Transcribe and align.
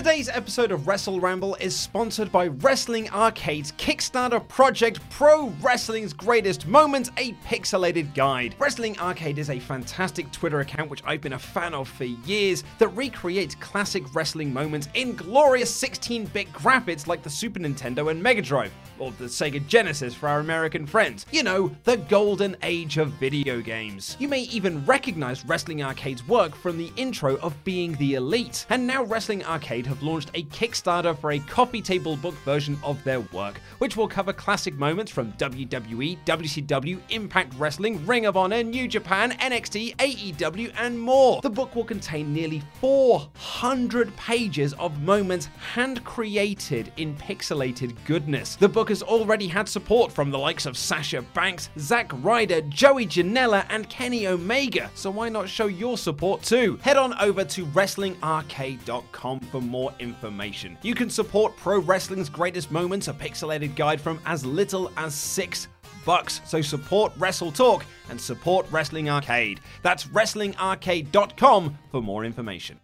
Today's 0.00 0.30
episode 0.30 0.72
of 0.72 0.88
Wrestle 0.88 1.20
Ramble 1.20 1.56
is 1.56 1.78
sponsored 1.78 2.32
by 2.32 2.46
Wrestling 2.46 3.10
Arcade's 3.10 3.72
Kickstarter 3.72 4.48
project 4.48 4.98
Pro 5.10 5.48
Wrestling's 5.60 6.14
Greatest 6.14 6.66
Moments, 6.66 7.10
a 7.18 7.34
pixelated 7.44 8.14
guide. 8.14 8.54
Wrestling 8.58 8.98
Arcade 8.98 9.36
is 9.36 9.50
a 9.50 9.58
fantastic 9.58 10.32
Twitter 10.32 10.60
account 10.60 10.88
which 10.88 11.02
I've 11.04 11.20
been 11.20 11.34
a 11.34 11.38
fan 11.38 11.74
of 11.74 11.86
for 11.86 12.04
years 12.04 12.64
that 12.78 12.88
recreates 12.88 13.54
classic 13.56 14.02
wrestling 14.14 14.54
moments 14.54 14.88
in 14.94 15.14
glorious 15.14 15.68
16 15.68 16.24
bit 16.28 16.50
graphics 16.54 17.06
like 17.06 17.22
the 17.22 17.28
Super 17.28 17.60
Nintendo 17.60 18.10
and 18.10 18.22
Mega 18.22 18.40
Drive, 18.40 18.72
or 18.98 19.12
the 19.12 19.26
Sega 19.26 19.64
Genesis 19.66 20.14
for 20.14 20.30
our 20.30 20.40
American 20.40 20.86
friends. 20.86 21.26
You 21.30 21.42
know, 21.42 21.76
the 21.84 21.98
golden 21.98 22.56
age 22.62 22.96
of 22.96 23.10
video 23.10 23.60
games. 23.60 24.16
You 24.18 24.28
may 24.28 24.44
even 24.44 24.82
recognize 24.86 25.44
Wrestling 25.44 25.82
Arcade's 25.82 26.26
work 26.26 26.54
from 26.56 26.78
the 26.78 26.90
intro 26.96 27.36
of 27.40 27.62
Being 27.64 27.96
the 27.96 28.14
Elite, 28.14 28.64
and 28.70 28.86
now 28.86 29.04
Wrestling 29.04 29.44
Arcade 29.44 29.89
have 29.90 30.02
launched 30.02 30.30
a 30.34 30.44
Kickstarter 30.44 31.18
for 31.18 31.32
a 31.32 31.38
coffee 31.40 31.82
table 31.82 32.16
book 32.16 32.34
version 32.44 32.78
of 32.82 33.02
their 33.04 33.20
work, 33.20 33.60
which 33.78 33.96
will 33.96 34.08
cover 34.08 34.32
classic 34.32 34.74
moments 34.78 35.12
from 35.12 35.32
WWE, 35.32 36.16
WCW, 36.24 36.98
Impact 37.10 37.52
Wrestling, 37.58 38.06
Ring 38.06 38.24
of 38.24 38.36
Honor, 38.36 38.62
New 38.62 38.88
Japan, 38.88 39.32
NXT, 39.32 39.96
AEW, 39.96 40.72
and 40.78 40.98
more. 40.98 41.40
The 41.42 41.50
book 41.50 41.74
will 41.74 41.84
contain 41.84 42.32
nearly 42.32 42.62
400 42.80 44.16
pages 44.16 44.72
of 44.74 45.02
moments 45.02 45.46
hand 45.74 46.04
created 46.04 46.92
in 46.96 47.16
pixelated 47.16 47.96
goodness. 48.04 48.56
The 48.56 48.68
book 48.68 48.88
has 48.88 49.02
already 49.02 49.48
had 49.48 49.68
support 49.68 50.12
from 50.12 50.30
the 50.30 50.38
likes 50.38 50.66
of 50.66 50.76
Sasha 50.76 51.22
Banks, 51.34 51.68
Zack 51.78 52.10
Ryder, 52.22 52.60
Joey 52.62 53.06
Janela, 53.06 53.66
and 53.70 53.88
Kenny 53.88 54.28
Omega, 54.28 54.90
so 54.94 55.10
why 55.10 55.28
not 55.28 55.48
show 55.48 55.66
your 55.66 55.98
support 55.98 56.42
too? 56.42 56.78
Head 56.82 56.96
on 56.96 57.14
over 57.18 57.44
to 57.44 57.66
WrestlingArcade.com 57.66 59.40
for 59.40 59.60
more 59.60 59.79
information. 59.98 60.76
You 60.82 60.94
can 60.94 61.08
support 61.10 61.56
Pro 61.56 61.78
Wrestling's 61.78 62.28
Greatest 62.28 62.70
Moments, 62.70 63.08
a 63.08 63.12
pixelated 63.12 63.74
guide 63.74 64.00
from 64.00 64.20
as 64.26 64.44
little 64.44 64.90
as 64.96 65.14
six 65.14 65.68
bucks. 66.04 66.40
So 66.44 66.60
support 66.60 67.12
Wrestle 67.18 67.52
Talk 67.52 67.84
and 68.08 68.20
support 68.20 68.66
Wrestling 68.70 69.08
Arcade. 69.08 69.60
That's 69.82 70.04
WrestlingArcade.com 70.06 71.78
for 71.90 72.02
more 72.02 72.24
information. 72.24 72.78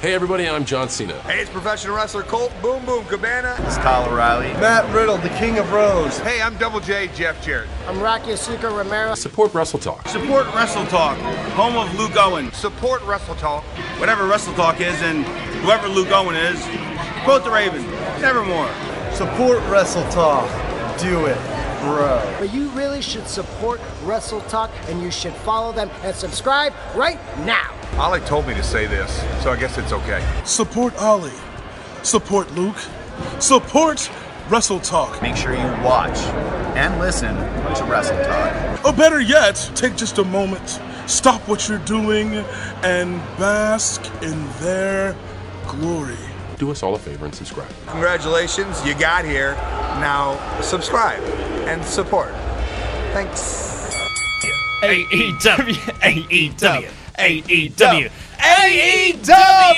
Hey 0.00 0.14
everybody, 0.14 0.48
I'm 0.48 0.64
John 0.64 0.88
Cena. 0.88 1.20
Hey, 1.24 1.40
it's 1.40 1.50
professional 1.50 1.94
wrestler 1.94 2.22
Colt 2.22 2.50
Boom 2.62 2.86
Boom 2.86 3.04
Cabana. 3.04 3.54
It's 3.66 3.76
Kyle 3.76 4.10
O'Reilly. 4.10 4.48
Matt 4.54 4.90
Riddle, 4.94 5.18
the 5.18 5.28
King 5.28 5.58
of 5.58 5.66
Bros. 5.68 6.18
Hey, 6.20 6.40
I'm 6.40 6.56
Double 6.56 6.80
J, 6.80 7.08
Jeff 7.08 7.44
Jarrett. 7.44 7.68
I'm 7.86 8.00
Rocky 8.00 8.30
Azucar 8.30 8.74
Romero. 8.74 9.14
Support 9.14 9.52
Wrestle 9.52 9.78
Talk. 9.78 10.08
Support 10.08 10.46
Wrestle 10.54 10.86
Talk, 10.86 11.18
home 11.50 11.76
of 11.76 11.94
Luke 11.98 12.16
Owen. 12.16 12.50
Support 12.52 13.02
Wrestle 13.02 13.34
Talk. 13.34 13.62
Whatever 14.00 14.26
Wrestle 14.26 14.54
Talk 14.54 14.80
is 14.80 15.02
and 15.02 15.22
whoever 15.62 15.86
Luke 15.86 16.08
Owen 16.12 16.34
is, 16.34 16.58
quote 17.24 17.44
the 17.44 17.50
Raven, 17.50 17.84
nevermore. 18.22 18.70
Support 19.12 19.58
Wrestle 19.68 20.08
Talk. 20.10 20.48
Do 20.98 21.26
it, 21.26 21.36
bro. 21.80 22.36
But 22.38 22.52
you 22.52 22.68
really 22.70 23.02
should 23.02 23.26
support 23.26 23.80
Wrestle 24.04 24.40
Talk 24.42 24.70
and 24.88 25.02
you 25.02 25.10
should 25.10 25.34
follow 25.34 25.72
them 25.72 25.90
and 26.02 26.14
subscribe 26.14 26.72
right 26.94 27.18
now. 27.44 27.74
Ollie 27.98 28.20
told 28.20 28.46
me 28.46 28.54
to 28.54 28.62
say 28.62 28.86
this, 28.86 29.22
so 29.42 29.50
I 29.50 29.56
guess 29.56 29.76
it's 29.76 29.92
okay. 29.92 30.24
Support 30.44 30.96
Ollie. 30.96 31.32
Support 32.02 32.50
Luke. 32.52 32.78
Support 33.38 34.10
Wrestle 34.48 34.80
Talk. 34.80 35.20
Make 35.22 35.36
sure 35.36 35.52
you 35.52 35.84
watch 35.84 36.18
and 36.76 36.98
listen 36.98 37.34
to 37.36 37.84
Wrestle 37.84 38.22
Talk. 38.24 38.84
Or 38.84 38.92
better 38.92 39.20
yet, 39.20 39.70
take 39.74 39.96
just 39.96 40.18
a 40.18 40.24
moment, 40.24 40.80
stop 41.06 41.46
what 41.48 41.68
you're 41.68 41.78
doing, 41.78 42.34
and 42.82 43.18
bask 43.38 44.04
in 44.22 44.46
their 44.60 45.16
glory. 45.66 46.16
Do 46.58 46.70
us 46.70 46.82
all 46.82 46.94
a 46.94 46.98
favor 46.98 47.24
and 47.24 47.34
subscribe. 47.34 47.70
Congratulations, 47.86 48.84
you 48.86 48.94
got 48.94 49.24
here. 49.24 49.54
Now 50.00 50.38
subscribe 50.60 51.22
and 51.70 51.84
support. 51.84 52.32
Thanks. 53.12 53.68
AEW, 54.82 55.74
AEW, 56.00 56.90
AEW, 57.16 58.10
AEW! 58.38 59.76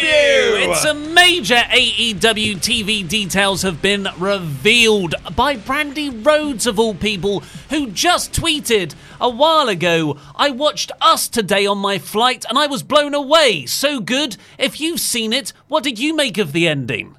It's 0.71 0.85
a 0.87 0.95
major 0.95 1.57
AEW 1.57 2.57
TV 2.57 3.07
details 3.07 3.61
have 3.61 3.83
been 3.83 4.09
revealed 4.17 5.17
by 5.37 5.57
Brandi 5.57 6.25
Rhodes, 6.25 6.67
of 6.67 6.79
all 6.79 6.95
people, 6.95 7.41
who 7.69 7.91
just 7.91 8.33
tweeted 8.33 8.95
a 9.21 9.29
while 9.29 9.69
ago 9.69 10.17
I 10.35 10.49
watched 10.49 10.93
Us 11.03 11.29
today 11.29 11.67
on 11.67 11.77
my 11.77 11.99
flight 11.99 12.47
and 12.49 12.59
I 12.59 12.69
was 12.69 12.83
blown 12.83 13.13
away. 13.13 13.67
So 13.67 14.01
good. 14.01 14.39
If 14.57 14.81
you've 14.81 15.01
seen 15.01 15.35
it, 15.35 15.53
what 15.69 15.85
did 15.85 15.99
you 15.99 16.17
make 16.17 16.39
of 16.39 16.53
the 16.53 16.67
ending? 16.69 17.19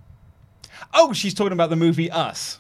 Oh, 0.96 1.14
she's 1.14 1.36
talking 1.36 1.54
about 1.54 1.70
the 1.70 1.76
movie 1.76 2.10
Us. 2.10 2.60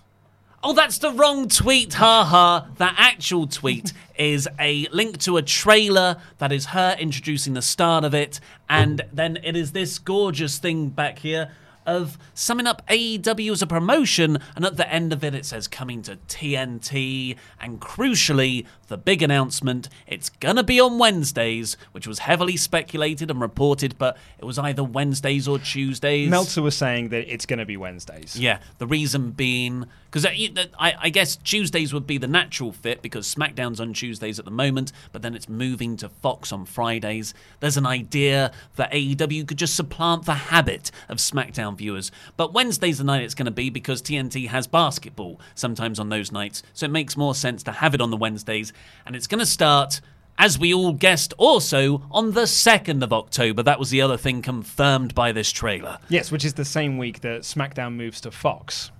Oh, 0.65 0.71
that's 0.71 0.97
the 0.97 1.11
wrong 1.11 1.49
tweet, 1.49 1.95
haha. 1.95 2.67
That 2.77 2.95
actual 2.97 3.47
tweet 3.47 3.91
is 4.17 4.47
a 4.57 4.87
link 4.93 5.17
to 5.19 5.35
a 5.35 5.41
trailer 5.41 6.15
that 6.37 6.53
is 6.53 6.67
her 6.67 6.95
introducing 6.97 7.53
the 7.53 7.61
start 7.61 8.05
of 8.05 8.13
it, 8.13 8.39
and 8.69 9.01
then 9.11 9.37
it 9.43 9.57
is 9.57 9.73
this 9.73 9.99
gorgeous 9.99 10.59
thing 10.59 10.87
back 10.87 11.19
here 11.19 11.51
of 11.85 12.17
summing 12.33 12.67
up 12.67 12.85
AEW 12.87 13.51
as 13.51 13.61
a 13.61 13.67
promotion, 13.67 14.39
and 14.55 14.65
at 14.65 14.77
the 14.77 14.91
end 14.91 15.13
of 15.13 15.23
it, 15.23 15.33
it 15.33 15.45
says 15.45 15.67
coming 15.67 16.01
to 16.03 16.17
TNT, 16.27 17.37
and 17.61 17.79
crucially, 17.79 18.65
the 18.87 18.97
big 18.97 19.23
announcement 19.23 19.89
it's 20.05 20.29
gonna 20.29 20.63
be 20.63 20.79
on 20.79 20.99
Wednesdays, 20.99 21.77
which 21.93 22.07
was 22.07 22.19
heavily 22.19 22.57
speculated 22.57 23.31
and 23.31 23.39
reported, 23.41 23.97
but 23.97 24.17
it 24.37 24.45
was 24.45 24.59
either 24.59 24.83
Wednesdays 24.83 25.47
or 25.47 25.59
Tuesdays. 25.59 26.29
Meltzer 26.29 26.61
was 26.61 26.75
saying 26.75 27.09
that 27.09 27.31
it's 27.31 27.45
to 27.45 27.65
be 27.65 27.77
Wednesdays. 27.77 28.37
Yeah, 28.39 28.59
the 28.77 28.87
reason 28.87 29.31
being 29.31 29.85
because 30.13 30.25
uh, 30.27 30.65
I, 30.79 30.93
I 31.01 31.09
guess 31.09 31.37
Tuesdays 31.37 31.91
would 31.91 32.05
be 32.05 32.19
the 32.19 32.27
natural 32.27 32.71
fit 32.71 33.01
because 33.01 33.33
SmackDown's 33.33 33.79
on 33.79 33.93
Tuesdays 33.93 34.37
at 34.37 34.45
the 34.45 34.51
moment, 34.51 34.91
but 35.11 35.23
then 35.23 35.33
it's 35.33 35.49
moving 35.49 35.97
to 35.97 36.09
Fox 36.09 36.51
on 36.51 36.65
Fridays. 36.65 37.33
There's 37.61 37.77
an 37.77 37.87
idea 37.87 38.51
that 38.75 38.91
AEW 38.91 39.47
could 39.47 39.57
just 39.57 39.75
supplant 39.75 40.25
the 40.25 40.35
habit 40.35 40.91
of 41.09 41.17
SmackDown 41.17 41.72
viewers. 41.75 42.11
But 42.37 42.53
Wednesday's 42.53 42.97
the 42.97 43.03
night 43.03 43.23
it's 43.23 43.35
going 43.35 43.45
to 43.45 43.51
be 43.51 43.69
because 43.69 44.01
TNT 44.01 44.47
has 44.47 44.67
basketball 44.67 45.39
sometimes 45.55 45.99
on 45.99 46.09
those 46.09 46.31
nights, 46.31 46.63
so 46.73 46.85
it 46.85 46.91
makes 46.91 47.17
more 47.17 47.35
sense 47.35 47.63
to 47.63 47.71
have 47.71 47.93
it 47.93 48.01
on 48.01 48.11
the 48.11 48.17
Wednesdays. 48.17 48.73
And 49.05 49.15
it's 49.15 49.27
going 49.27 49.39
to 49.39 49.45
start 49.45 50.01
as 50.37 50.57
we 50.57 50.73
all 50.73 50.93
guessed, 50.93 51.33
also 51.37 52.03
on 52.11 52.31
the 52.31 52.41
2nd 52.41 53.03
of 53.03 53.13
October. 53.13 53.63
That 53.63 53.79
was 53.79 53.89
the 53.89 54.01
other 54.01 54.17
thing 54.17 54.41
confirmed 54.41 55.13
by 55.13 55.31
this 55.31 55.51
trailer. 55.51 55.99
Yes, 56.09 56.31
which 56.31 56.43
is 56.43 56.55
the 56.55 56.65
same 56.65 56.97
week 56.97 57.21
that 57.21 57.41
SmackDown 57.41 57.95
moves 57.95 58.21
to 58.21 58.31
Fox. 58.31 58.91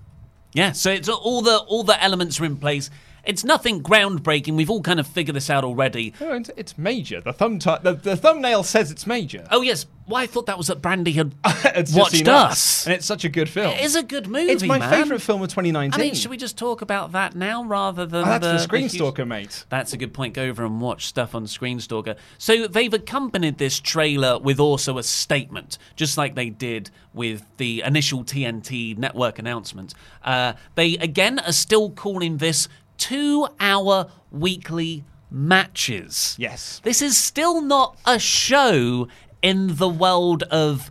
Yeah, 0.52 0.72
so 0.72 0.90
it's 0.90 1.08
all 1.08 1.42
the 1.42 1.58
all 1.58 1.82
the 1.82 2.00
elements 2.02 2.40
are 2.40 2.44
in 2.44 2.56
place. 2.56 2.88
It's 3.26 3.44
nothing 3.44 3.82
groundbreaking. 3.82 4.56
We've 4.56 4.70
all 4.70 4.82
kind 4.82 5.00
of 5.00 5.06
figured 5.06 5.36
this 5.36 5.50
out 5.50 5.64
already. 5.64 6.12
Oh, 6.20 6.34
it's, 6.34 6.50
it's 6.56 6.78
major. 6.78 7.20
The 7.20 7.32
thumb 7.32 7.58
t- 7.58 7.74
the, 7.82 7.94
the 7.94 8.16
thumbnail 8.16 8.62
says 8.62 8.90
it's 8.90 9.06
major. 9.06 9.46
Oh 9.50 9.62
yes, 9.62 9.86
well, 10.06 10.22
I 10.22 10.26
thought 10.26 10.46
that 10.46 10.58
was 10.58 10.66
that 10.66 10.82
Brandi 10.82 11.14
had 11.14 11.34
watched 11.94 12.28
us. 12.28 12.86
and 12.86 12.94
it's 12.94 13.06
such 13.06 13.24
a 13.24 13.28
good 13.30 13.48
film. 13.48 13.72
It 13.72 13.84
is 13.84 13.96
a 13.96 14.02
good 14.02 14.26
movie. 14.26 14.52
It's 14.52 14.62
my 14.62 14.78
man. 14.78 14.90
favourite 14.90 15.22
film 15.22 15.42
of 15.42 15.48
2019. 15.48 15.98
I 15.98 16.04
mean, 16.04 16.14
should 16.14 16.30
we 16.30 16.36
just 16.36 16.58
talk 16.58 16.82
about 16.82 17.12
that 17.12 17.34
now 17.34 17.64
rather 17.64 18.04
than 18.04 18.22
Oh, 18.22 18.26
that's 18.26 18.46
the, 18.46 18.52
the 18.52 18.58
Screen 18.58 18.88
Stalker, 18.90 19.24
mate. 19.24 19.64
That's 19.70 19.92
a 19.94 19.96
good 19.96 20.12
point. 20.12 20.34
Go 20.34 20.42
over 20.42 20.64
and 20.64 20.80
watch 20.80 21.06
stuff 21.06 21.34
on 21.34 21.46
Screenstalker. 21.46 22.16
So 22.36 22.66
they've 22.66 22.92
accompanied 22.92 23.56
this 23.58 23.80
trailer 23.80 24.38
with 24.38 24.60
also 24.60 24.98
a 24.98 25.02
statement, 25.02 25.78
just 25.96 26.18
like 26.18 26.34
they 26.34 26.50
did 26.50 26.90
with 27.14 27.44
the 27.56 27.82
initial 27.86 28.24
TNT 28.24 28.98
network 28.98 29.38
announcement. 29.38 29.94
Uh, 30.22 30.54
they 30.74 30.96
again 30.98 31.38
are 31.38 31.52
still 31.52 31.90
calling 31.90 32.38
this 32.38 32.68
two-hour 32.98 34.10
weekly 34.30 35.04
matches. 35.30 36.36
Yes. 36.38 36.80
This 36.84 37.02
is 37.02 37.16
still 37.16 37.60
not 37.60 37.98
a 38.06 38.18
show 38.18 39.08
in 39.42 39.76
the 39.76 39.88
world 39.88 40.42
of 40.44 40.90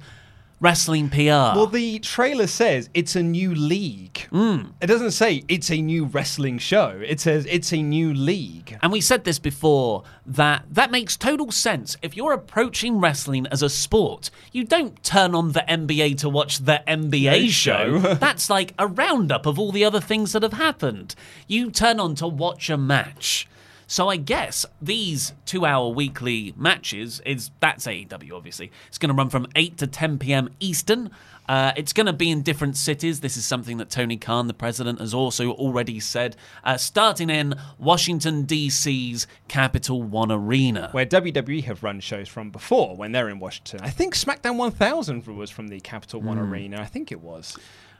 wrestling 0.64 1.10
PR. 1.10 1.52
Well, 1.58 1.68
the 1.68 2.00
trailer 2.00 2.48
says 2.48 2.90
it's 2.94 3.18
a 3.18 3.22
new 3.22 3.54
league. 3.54 4.20
Hmm. 4.30 4.68
It 4.82 4.88
doesn't 4.88 5.12
say 5.12 5.44
it's 5.50 5.70
a 5.70 5.82
new 5.82 6.06
wrestling 6.06 6.58
show. 6.58 7.02
It 7.06 7.20
says 7.20 7.46
it's 7.50 7.74
a 7.74 7.82
new 7.82 8.14
league. 8.14 8.80
And 8.82 8.92
we 8.92 9.02
said 9.02 9.26
this 9.26 9.40
before 9.40 10.04
that 10.26 10.64
that 10.72 10.90
makes 10.90 11.18
total 11.18 11.52
sense. 11.52 11.98
If 12.02 12.16
you're 12.16 12.32
approaching 12.32 13.02
wrestling 13.02 13.46
as 13.48 13.62
a 13.62 13.70
sport, 13.70 14.32
you 14.54 14.64
don't 14.64 15.04
turn 15.04 15.36
on 15.36 15.52
the 15.52 15.66
NBA 15.68 16.18
to 16.20 16.30
watch 16.30 16.60
the 16.60 16.82
NBA 16.88 17.50
show. 17.50 18.00
show. 18.00 18.14
That's 18.14 18.50
like 18.50 18.74
a 18.80 18.88
roundup 18.88 19.46
of 19.46 19.60
all 19.60 19.74
the 19.74 19.84
other 19.84 20.00
things 20.00 20.32
that 20.32 20.44
have 20.44 20.54
happened. 20.54 21.14
You 21.46 21.72
turn 21.72 22.00
on 22.00 22.16
to 22.16 22.28
watch 22.28 22.70
a 22.70 22.78
match. 22.78 23.50
So 23.88 24.10
I 24.10 24.18
guess 24.18 24.66
these 24.82 25.34
two-hour 25.46 25.90
weekly 25.90 26.54
matches 26.58 27.22
is 27.26 27.52
that's 27.60 27.86
AEW 27.86 28.34
obviously. 28.34 28.72
It's 28.88 28.98
going 28.98 29.10
to 29.10 29.16
run 29.16 29.30
from 29.30 29.48
8 29.56 29.78
to 29.80 29.88
10 29.88 30.20
p.m. 30.20 30.50
Eastern. 30.60 31.10
Uh, 31.50 31.74
it's 31.76 31.92
going 31.92 32.06
to 32.06 32.14
be 32.14 32.32
in 32.32 32.42
different 32.42 32.78
cities. 32.78 33.20
This 33.20 33.36
is 33.36 33.44
something 33.46 33.76
that 33.78 33.90
Tony 33.90 34.16
Khan, 34.16 34.48
the 34.48 34.54
president, 34.54 35.00
has 35.02 35.14
also 35.14 35.52
already 35.52 36.00
said. 36.00 36.38
Uh, 36.64 36.78
starting 36.78 37.30
in 37.30 37.56
Washington 37.78 38.44
D.C.'s 38.44 39.28
Capital 39.50 40.02
One 40.02 40.32
Arena. 40.32 40.88
Where 40.94 41.06
WWE 41.06 41.66
have 41.66 41.84
run 41.84 42.00
shows 42.00 42.30
from 42.30 42.50
before 42.50 42.96
when 42.96 43.12
they're 43.12 43.28
in 43.28 43.40
Washington. 43.40 43.82
I 43.84 43.90
think 43.90 44.16
SmackDown 44.16 44.56
1000 44.58 45.28
was 45.28 45.50
from 45.50 45.68
the 45.68 45.82
Capital 45.82 46.22
One 46.22 46.38
Hmm. 46.38 46.50
Arena. 46.52 46.82
I 46.82 46.86
think 46.86 47.12
it 47.12 47.20
was. 47.20 47.58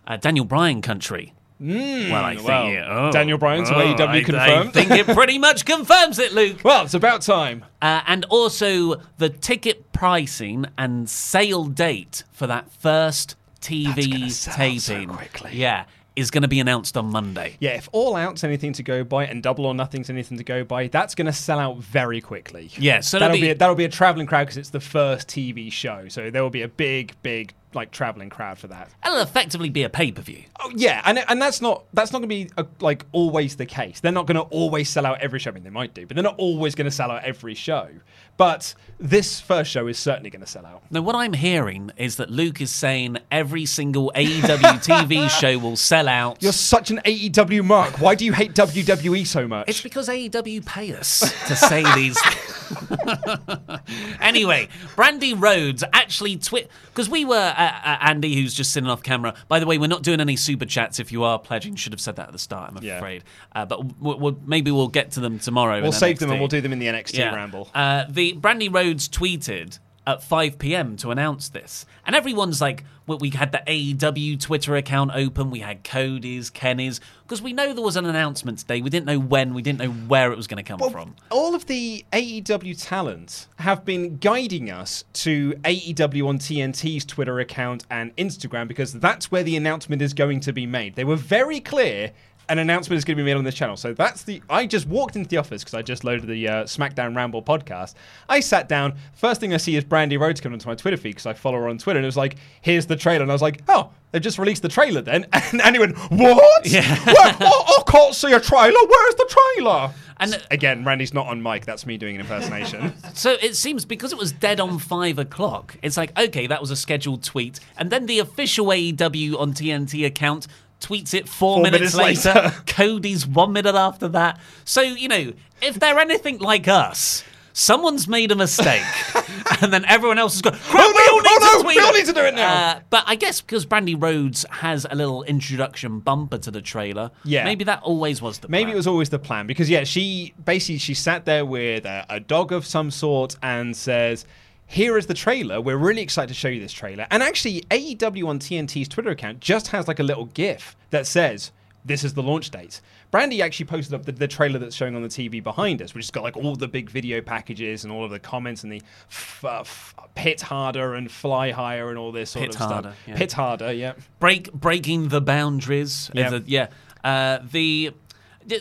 Uh, 0.08 0.16
Daniel 0.16 0.46
Bryan 0.46 0.82
country. 0.82 1.34
Well, 1.64 2.24
I 2.26 2.36
think 2.36 2.48
well, 2.48 2.68
it- 2.68 2.84
oh, 2.88 3.12
Daniel 3.12 3.38
Bryan 3.38 3.64
to 3.66 3.76
oh, 3.76 3.78
AEW 3.96 4.34
I- 4.36 4.62
I 4.62 4.68
think 4.68 4.92
it 4.92 5.08
pretty 5.08 5.38
much 5.40 5.66
confirms 5.66 6.20
it, 6.20 6.34
Luke. 6.34 6.58
Well, 6.64 6.86
it's 6.86 6.94
about 6.94 7.22
time. 7.22 7.64
Uh, 7.82 8.02
and 8.08 8.26
also 8.26 8.96
the 9.18 9.30
ticket 9.30 9.92
pricing 9.94 10.66
and 10.78 11.10
sale 11.10 11.66
date 11.66 12.24
for 12.32 12.48
that 12.48 12.72
first 12.72 13.36
TV 13.62 14.30
sell 14.32 14.56
taping. 14.56 14.80
so 14.80 15.06
quickly. 15.08 15.52
Yeah, 15.54 15.86
is 16.16 16.30
going 16.30 16.42
to 16.44 16.48
be 16.48 16.60
announced 16.60 16.98
on 16.98 17.06
Monday. 17.08 17.56
Yeah, 17.60 17.72
if 17.72 17.88
All 17.92 18.16
Out's 18.16 18.44
anything 18.44 18.74
to 18.74 18.84
go 18.84 19.04
by 19.04 19.26
and 19.26 19.42
Double 19.42 19.66
or 19.66 19.74
Nothing's 19.74 20.10
anything 20.10 20.38
to 20.38 20.44
go 20.44 20.64
by, 20.64 20.88
that's 20.88 21.16
going 21.16 21.26
to 21.28 21.34
sell 21.34 21.60
out 21.60 21.78
very 21.78 22.20
quickly. 22.22 22.70
Yeah, 22.78 23.00
so 23.00 23.18
it'll 23.18 23.28
that'll 23.30 23.38
be- 23.38 23.42
be, 23.42 23.50
a, 23.52 23.56
that'll 23.56 23.76
be 23.76 23.86
a 23.86 23.90
traveling 23.90 24.28
crowd 24.28 24.44
because 24.44 24.58
it's 24.58 24.70
the 24.70 24.80
first 24.82 25.28
TV 25.30 25.72
show, 25.72 26.08
so 26.10 26.30
there 26.30 26.44
will 26.44 26.50
be 26.50 26.62
a 26.62 26.68
big, 26.68 27.16
big 27.24 27.54
like 27.76 27.92
traveling 27.92 28.30
crowd 28.30 28.58
for 28.58 28.68
that. 28.68 28.90
It'll 29.06 29.20
effectively 29.20 29.70
be 29.70 29.84
a 29.84 29.90
pay 29.90 30.12
per 30.12 30.22
view. 30.22 30.44
Oh 30.60 30.72
yeah, 30.76 31.02
and 31.06 31.24
and 31.28 31.42
that's 31.42 31.62
not 31.62 31.84
that's 31.94 32.12
not 32.12 32.20
going 32.20 32.30
to 32.30 32.36
be 32.36 32.50
uh 32.58 32.64
like 32.80 33.06
always 33.12 33.56
the 33.56 33.66
case. 33.66 34.00
They're 34.00 34.12
not 34.12 34.28
going 34.28 34.36
to 34.36 34.42
always 34.44 34.90
sell 34.90 35.06
out 35.06 35.20
every 35.22 35.40
show. 35.40 35.52
I 35.52 35.54
mean, 35.54 35.64
they 35.64 35.70
might 35.70 35.94
do, 35.94 36.06
but 36.06 36.16
they're 36.16 36.24
not 36.24 36.38
always 36.38 36.76
going 36.76 36.86
to 36.86 36.92
sell 36.92 37.12
out 37.12 37.24
every 37.24 37.56
show. 37.56 37.90
But 38.36 38.74
this 39.00 39.40
first 39.40 39.70
show 39.70 39.86
is 39.88 40.00
certainly 40.00 40.32
going 40.32 40.42
to 40.42 40.48
sell 40.48 40.66
out. 40.66 40.84
Now, 40.90 41.02
what 41.02 41.16
I'm 41.16 41.34
hearing 41.34 41.92
is 41.98 42.16
that 42.16 42.32
Luke 42.32 42.62
is 42.62 42.72
saying 42.72 43.18
every 43.32 43.66
single 43.66 44.12
AEW 44.16 44.84
TV 44.84 45.30
show 45.40 45.60
will 45.60 45.76
sell 45.76 46.08
out. 46.08 46.42
You're 46.42 46.52
such 46.52 46.90
an 46.90 47.00
AEW 47.06 47.64
mark. 47.64 48.02
Why 48.02 48.16
do 48.16 48.26
you 48.26 48.34
hate 48.34 48.54
WWE 48.54 49.28
so 49.28 49.48
much? 49.48 49.70
It's 49.70 49.82
because 49.82 50.10
AEW 50.10 50.66
pay 50.66 50.96
us 50.96 51.20
to 51.48 51.56
say 51.56 51.84
these. 51.96 52.18
anyway, 54.20 54.68
Brandi 54.96 55.40
Rhodes 55.40 55.84
actually 55.94 56.38
tweet 56.38 56.68
because 56.88 57.10
we 57.10 57.26
were 57.26 57.36
uh, 57.36 57.62
uh, 57.84 57.98
Andy, 58.02 58.36
who's 58.36 58.54
just 58.54 58.72
sitting 58.72 58.90
off 58.90 59.04
camera. 59.04 59.34
By 59.48 59.60
the 59.60 59.66
way, 59.66 59.78
we're 59.78 59.88
not 59.88 60.04
doing 60.04 60.20
any 60.20 60.36
super 60.36 60.66
chats. 60.66 61.00
If 61.00 61.12
you 61.12 61.24
are 61.24 61.40
pledging, 61.40 61.76
should 61.76 61.94
have 61.94 62.02
said 62.02 62.16
that 62.18 62.28
at 62.28 62.32
the 62.34 62.40
start. 62.40 62.74
I'm 62.76 62.84
Yeah. 62.84 62.98
afraid, 62.98 63.24
uh, 63.56 63.66
but 63.66 64.00
we'll, 64.00 64.20
we'll, 64.20 64.40
maybe 64.46 64.72
we'll 64.72 64.88
get 64.88 65.12
to 65.12 65.20
them 65.20 65.40
tomorrow. 65.40 65.82
we'll 65.82 65.92
save 65.92 66.20
them 66.20 66.32
and 66.32 66.40
we'll 66.40 66.48
do 66.48 66.62
them 66.62 66.74
in 66.74 66.80
the 66.80 66.88
NXT 66.88 67.32
ramble. 67.34 67.70
Uh, 67.74 68.06
the 68.10 68.34
Brandi 68.34 68.74
Rhodes 68.74 69.08
tweeted 69.10 69.80
at 70.06 70.22
5 70.24 70.60
p.m. 70.60 70.98
to 70.98 71.12
announce 71.12 71.50
this, 71.50 71.86
and 72.06 72.16
everyone's 72.16 72.60
like, 72.62 72.84
well, 73.08 73.18
"We 73.18 73.30
had 73.32 73.52
the 73.52 73.62
AEW 73.68 74.40
Twitter 74.40 74.76
account 74.76 75.12
open. 75.14 75.50
We 75.50 75.60
had 75.60 75.84
Cody's, 75.84 76.50
Kenny's, 76.50 77.00
because 77.24 77.42
we 77.42 77.54
know 77.54 77.74
there 77.74 77.84
was 77.84 77.98
an 77.98 78.06
announcement 78.06 78.60
today. 78.60 78.82
We 78.82 78.90
didn't 78.90 79.06
know 79.06 79.20
when. 79.20 79.54
We 79.54 79.62
didn't 79.62 79.80
know 79.80 79.92
where 79.92 80.32
it 80.32 80.38
was 80.38 80.48
going 80.48 80.64
to 80.64 80.68
come 80.68 80.80
from." 80.92 81.16
All 81.30 81.56
of 81.56 81.66
the 81.68 82.06
AEW 82.14 82.82
talent 82.84 83.48
have 83.60 83.86
been 83.86 84.18
guiding 84.18 84.70
us 84.70 85.04
to 85.14 85.54
AEW 85.64 86.28
on 86.28 86.38
TNT's 86.40 87.06
Twitter 87.06 87.40
account 87.40 87.86
and 87.90 88.16
Instagram 88.18 88.68
because 88.68 88.94
that's 88.94 89.32
where 89.32 89.44
the 89.44 89.56
announcement 89.56 90.02
is 90.02 90.14
going 90.14 90.40
to 90.42 90.54
be 90.54 90.66
made. 90.66 90.96
They 90.96 91.04
were 91.04 91.16
very 91.16 91.60
clear 91.60 92.12
an 92.50 92.60
announcement 92.60 92.98
is 92.98 93.06
going 93.06 93.18
to 93.18 93.24
be 93.24 93.26
made 93.26 93.38
on 93.38 93.44
this 93.44 93.56
channel. 93.56 93.78
So 93.78 93.94
that's 93.94 94.24
the. 94.24 94.42
I 94.50 94.66
just 94.66 94.88
walked 94.88 95.16
into 95.16 95.30
the 95.30 95.38
office 95.38 95.64
because 95.64 95.74
I 95.74 95.82
just 95.82 96.04
loaded 96.04 96.28
the 96.28 96.48
uh, 96.48 96.64
SmackDown 96.66 97.16
Ramble 97.16 97.42
podcast. 97.44 97.94
I 98.30 98.40
sat 98.40 98.68
down. 98.68 98.96
First 99.14 99.40
thing 99.40 99.54
I 99.54 99.58
see 99.58 99.76
is 99.76 99.84
Brandi 99.84 100.20
Rhodes 100.20 100.42
coming 100.42 100.56
onto 100.56 100.68
my 100.68 100.76
Twitter 100.76 100.98
feed 100.98 101.12
because 101.12 101.26
I 101.26 101.34
follow 101.34 101.58
her 101.60 101.70
on 101.70 101.78
Twitter, 101.78 101.98
and 102.00 102.06
it 102.06 102.08
was 102.08 102.18
like, 102.18 102.36
"Here's 102.62 102.86
the 102.86 102.96
trailer," 102.96 103.24
and 103.24 103.32
I 103.32 103.36
was 103.36 103.42
like, 103.42 103.62
"Oh." 103.68 103.92
They've 104.12 104.22
just 104.22 104.38
released 104.38 104.62
the 104.62 104.70
trailer 104.70 105.02
then. 105.02 105.26
And 105.34 105.60
Andy 105.60 105.80
went, 105.80 105.98
What? 105.98 106.68
Yeah. 106.68 106.84
I, 106.86 107.36
I 107.80 107.92
can't 107.92 108.14
see 108.14 108.32
a 108.32 108.40
trailer. 108.40 108.72
Where's 108.88 109.16
the 109.16 109.36
trailer? 109.56 109.92
And- 110.20 110.40
again, 110.52 110.86
Randy's 110.86 111.16
not 111.16 111.26
on 111.26 111.42
mic. 111.42 111.66
That's 111.66 111.88
me 111.88 111.98
doing 111.98 112.14
an 112.16 112.22
impersonation. 112.22 112.94
So 113.16 113.32
it 113.42 113.56
seems 113.56 113.86
because 113.86 114.12
it 114.12 114.20
was 114.20 114.32
dead 114.32 114.60
on 114.60 114.78
five 114.78 115.18
o'clock, 115.18 115.78
it's 115.82 115.98
like, 115.98 116.16
okay, 116.18 116.46
that 116.48 116.62
was 116.62 116.70
a 116.72 116.76
scheduled 116.76 117.24
tweet. 117.24 117.60
And 117.78 117.90
then 117.90 118.06
the 118.06 118.20
official 118.20 118.68
AEW 118.68 119.40
on 119.40 119.54
TNT 119.54 120.06
account 120.06 120.48
tweets 120.84 121.14
it 121.14 121.28
four, 121.30 121.56
Four 121.58 121.64
minutes, 121.64 121.96
minutes 121.96 122.26
later. 122.26 122.40
later. 122.42 122.56
Cody's 122.68 123.26
one 123.26 123.54
minute 123.54 123.76
after 123.76 124.08
that. 124.10 124.40
So, 124.66 124.82
you 124.82 125.08
know, 125.08 125.34
if 125.62 125.80
they're 125.80 125.98
anything 126.00 126.40
like 126.40 126.68
us, 126.68 127.24
someone's 127.54 128.08
made 128.08 128.32
a 128.32 128.36
mistake. 128.36 128.84
and 129.62 129.72
then 129.72 129.86
everyone 129.86 130.18
else 130.18 130.42
has 130.44 130.44
we 130.44 130.80
all 130.80 130.90
need 130.90 131.00
oh 131.00 131.40
to 131.40 131.58
no, 131.58 131.64
tweet 131.64 131.78
we 131.78 131.82
all 131.82 131.94
need 131.94 132.06
to 132.06 132.14
do 132.14 132.22
it 132.22 132.36
now. 132.36 132.54
Uh, 132.54 132.80
but 132.90 133.04
I 133.08 133.16
guess 133.16 133.42
because 133.42 133.66
Brandi 133.66 133.96
Rhodes 134.02 134.46
has 134.50 134.86
a 134.90 134.96
little 134.96 135.24
introduction 135.24 136.00
bumper 136.00 136.38
to 136.40 136.52
the 136.52 136.62
trailer, 136.62 137.12
Yeah. 137.24 137.44
maybe 137.44 137.64
that 137.66 137.82
always 137.84 138.22
was 138.22 138.40
the 138.40 138.50
Maybe 138.50 138.66
plan. 138.66 138.74
it 138.74 138.78
was 138.78 138.88
always 138.88 139.10
the 139.10 139.20
plan 139.20 139.48
because 139.48 139.70
yeah, 139.70 139.84
she 139.84 140.34
basically 140.44 140.80
she 140.80 140.94
sat 140.94 141.26
there 141.26 141.46
with 141.46 141.86
a, 141.86 142.06
a 142.10 142.20
dog 142.20 142.52
of 142.52 142.66
some 142.66 142.92
sort 142.92 143.36
and 143.44 143.76
says, 143.76 144.26
"Here 144.66 144.98
is 144.98 145.06
the 145.08 145.14
trailer. 145.14 145.60
We're 145.62 145.78
really 145.78 146.02
excited 146.02 146.28
to 146.30 146.34
show 146.34 146.48
you 146.48 146.60
this 146.60 146.74
trailer." 146.74 147.06
And 147.12 147.22
actually, 147.24 147.62
AEW 147.72 148.28
on 148.28 148.40
TNT's 148.40 148.88
Twitter 148.88 149.10
account 149.12 149.40
just 149.40 149.68
has 149.68 149.88
like 149.88 150.00
a 150.00 150.04
little 150.04 150.26
GIF 150.26 150.76
that 150.90 151.06
says, 151.08 151.52
"This 151.86 152.04
is 152.04 152.14
the 152.14 152.24
launch 152.24 152.50
date." 152.52 152.82
Brandi 153.12 153.42
actually 153.42 153.68
posted 153.68 153.94
up 153.94 154.06
the, 154.06 154.12
the 154.12 154.28
trailer 154.28 154.58
that's 154.58 154.76
showing 154.76 154.96
on 154.96 155.04
the 155.04 155.08
TV 155.08 155.44
behind 155.44 155.82
us, 155.84 155.94
which 155.94 156.06
has 156.06 156.10
got 156.12 156.24
like 156.24 156.36
all 156.36 156.56
the 156.56 156.68
big 156.68 156.90
video 156.90 157.22
packages 157.22 157.84
and 157.84 157.94
all 157.94 158.04
of 158.04 158.10
the 158.10 158.18
comments 158.20 158.64
and 158.64 158.72
the 158.74 158.82
f- 159.12 159.46
uh, 159.46 159.60
f- 159.60 159.94
pit 160.16 160.42
harder 160.42 160.96
and 160.96 161.12
fly 161.12 161.52
higher 161.52 161.90
and 161.90 162.00
all 162.00 162.12
this 162.12 162.32
sort 162.32 162.46
Pit 162.48 162.56
of 162.56 162.62
harder, 162.62 162.90
stuff. 162.90 163.04
yeah. 163.08 163.16
Pit 163.16 163.32
harder, 163.34 163.72
yeah. 163.72 163.94
break 164.20 164.52
breaking 164.52 165.10
the 165.10 165.22
boundaries. 165.22 166.10
Yeah. 166.16 166.30
The- 166.32 166.44
yeah. 166.48 166.68
Uh, 167.04 167.40
the 167.52 167.92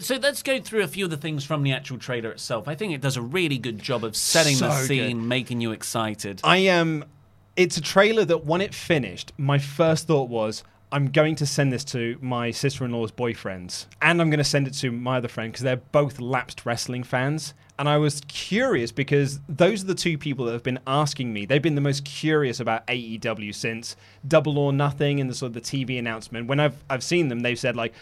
so 0.00 0.16
let's 0.16 0.42
go 0.42 0.60
through 0.60 0.82
a 0.82 0.88
few 0.88 1.04
of 1.04 1.10
the 1.10 1.16
things 1.16 1.44
from 1.44 1.62
the 1.62 1.72
actual 1.72 1.98
trailer 1.98 2.30
itself. 2.30 2.68
I 2.68 2.74
think 2.74 2.92
it 2.92 3.00
does 3.00 3.16
a 3.16 3.22
really 3.22 3.58
good 3.58 3.78
job 3.78 4.04
of 4.04 4.16
setting 4.16 4.58
the 4.58 4.72
scene, 4.72 5.18
good. 5.18 5.26
making 5.26 5.60
you 5.60 5.72
excited. 5.72 6.40
I 6.44 6.58
am. 6.58 7.04
It's 7.56 7.76
a 7.76 7.82
trailer 7.82 8.24
that 8.24 8.46
when 8.46 8.60
it 8.60 8.74
finished, 8.74 9.32
my 9.36 9.58
first 9.58 10.06
thought 10.06 10.30
was, 10.30 10.64
I'm 10.92 11.10
going 11.10 11.36
to 11.36 11.46
send 11.46 11.72
this 11.72 11.84
to 11.86 12.18
my 12.20 12.50
sister 12.50 12.84
in 12.84 12.92
law's 12.92 13.10
boyfriends, 13.10 13.86
and 14.02 14.20
I'm 14.20 14.28
going 14.28 14.38
to 14.38 14.44
send 14.44 14.66
it 14.66 14.74
to 14.74 14.92
my 14.92 15.16
other 15.16 15.28
friend 15.28 15.50
because 15.50 15.64
they're 15.64 15.76
both 15.76 16.20
lapsed 16.20 16.66
wrestling 16.66 17.02
fans. 17.02 17.54
And 17.78 17.88
I 17.88 17.96
was 17.96 18.20
curious 18.28 18.92
because 18.92 19.40
those 19.48 19.82
are 19.82 19.86
the 19.86 19.94
two 19.94 20.18
people 20.18 20.44
that 20.44 20.52
have 20.52 20.62
been 20.62 20.78
asking 20.86 21.32
me. 21.32 21.46
They've 21.46 21.62
been 21.62 21.74
the 21.74 21.80
most 21.80 22.04
curious 22.04 22.60
about 22.60 22.86
AEW 22.86 23.54
since 23.54 23.96
Double 24.28 24.58
or 24.58 24.72
Nothing 24.72 25.18
and 25.18 25.28
the 25.30 25.34
sort 25.34 25.48
of 25.48 25.54
the 25.54 25.60
TV 25.62 25.98
announcement. 25.98 26.46
When 26.46 26.60
I've 26.60 26.84
I've 26.90 27.02
seen 27.02 27.28
them, 27.28 27.40
they've 27.40 27.58
said 27.58 27.74
like, 27.74 27.94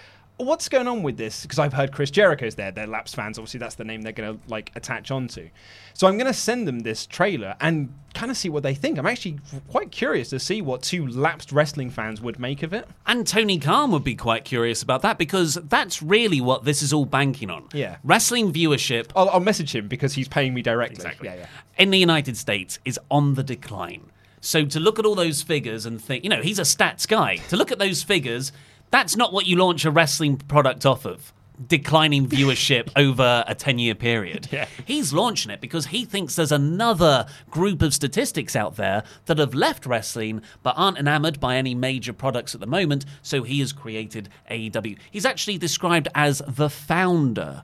what's 0.44 0.68
going 0.68 0.88
on 0.88 1.02
with 1.02 1.16
this? 1.16 1.42
Because 1.42 1.58
I've 1.58 1.72
heard 1.72 1.92
Chris 1.92 2.10
Jericho's 2.10 2.54
there. 2.54 2.70
They're 2.70 2.86
Laps 2.86 3.14
fans. 3.14 3.38
Obviously, 3.38 3.58
that's 3.58 3.74
the 3.74 3.84
name 3.84 4.02
they're 4.02 4.12
going 4.12 4.38
to 4.38 4.48
like 4.48 4.72
attach 4.74 5.10
onto. 5.10 5.48
So 5.94 6.06
I'm 6.06 6.16
going 6.16 6.26
to 6.26 6.38
send 6.38 6.66
them 6.66 6.80
this 6.80 7.06
trailer 7.06 7.56
and 7.60 7.92
kind 8.14 8.30
of 8.30 8.36
see 8.36 8.48
what 8.48 8.62
they 8.62 8.74
think. 8.74 8.98
I'm 8.98 9.06
actually 9.06 9.38
quite 9.68 9.90
curious 9.90 10.30
to 10.30 10.38
see 10.38 10.62
what 10.62 10.82
two 10.82 11.06
lapsed 11.06 11.52
wrestling 11.52 11.90
fans 11.90 12.20
would 12.20 12.38
make 12.38 12.62
of 12.62 12.72
it. 12.72 12.88
And 13.06 13.26
Tony 13.26 13.58
Khan 13.58 13.90
would 13.92 14.04
be 14.04 14.14
quite 14.14 14.44
curious 14.44 14.82
about 14.82 15.02
that 15.02 15.18
because 15.18 15.54
that's 15.54 16.02
really 16.02 16.40
what 16.40 16.64
this 16.64 16.82
is 16.82 16.92
all 16.92 17.04
banking 17.04 17.50
on. 17.50 17.68
Yeah. 17.72 17.96
Wrestling 18.02 18.52
viewership 18.52 19.10
I'll, 19.14 19.28
I'll 19.30 19.40
message 19.40 19.74
him 19.74 19.88
because 19.88 20.14
he's 20.14 20.28
paying 20.28 20.54
me 20.54 20.62
directly. 20.62 20.96
Exactly. 20.96 21.28
Yeah, 21.28 21.36
yeah. 21.36 21.46
in 21.78 21.90
the 21.90 21.98
United 21.98 22.36
States 22.36 22.78
is 22.84 22.98
on 23.10 23.34
the 23.34 23.42
decline. 23.42 24.10
So 24.40 24.64
to 24.64 24.80
look 24.80 24.98
at 24.98 25.04
all 25.04 25.14
those 25.14 25.42
figures 25.42 25.84
and 25.84 26.00
think, 26.02 26.24
you 26.24 26.30
know, 26.30 26.40
he's 26.42 26.58
a 26.58 26.62
stats 26.62 27.06
guy. 27.06 27.36
To 27.48 27.56
look 27.56 27.70
at 27.70 27.78
those 27.78 28.02
figures, 28.02 28.52
that's 28.90 29.16
not 29.16 29.32
what 29.32 29.46
you 29.46 29.56
launch 29.56 29.84
a 29.84 29.90
wrestling 29.90 30.36
product 30.36 30.84
off 30.84 31.04
of. 31.04 31.32
Declining 31.66 32.26
viewership 32.26 32.90
over 32.96 33.44
a 33.46 33.54
10 33.54 33.78
year 33.78 33.94
period. 33.94 34.48
Yeah. 34.50 34.66
He's 34.86 35.12
launching 35.12 35.50
it 35.50 35.60
because 35.60 35.86
he 35.86 36.04
thinks 36.06 36.34
there's 36.34 36.52
another 36.52 37.26
group 37.50 37.82
of 37.82 37.92
statistics 37.92 38.56
out 38.56 38.76
there 38.76 39.02
that 39.26 39.38
have 39.38 39.54
left 39.54 39.84
wrestling 39.84 40.40
but 40.62 40.74
aren't 40.76 40.96
enamored 40.98 41.38
by 41.38 41.56
any 41.56 41.74
major 41.74 42.14
products 42.14 42.54
at 42.54 42.60
the 42.60 42.66
moment. 42.66 43.04
So 43.20 43.42
he 43.42 43.60
has 43.60 43.72
created 43.72 44.30
AEW. 44.50 44.98
He's 45.10 45.26
actually 45.26 45.58
described 45.58 46.08
as 46.14 46.42
the 46.48 46.70
founder 46.70 47.62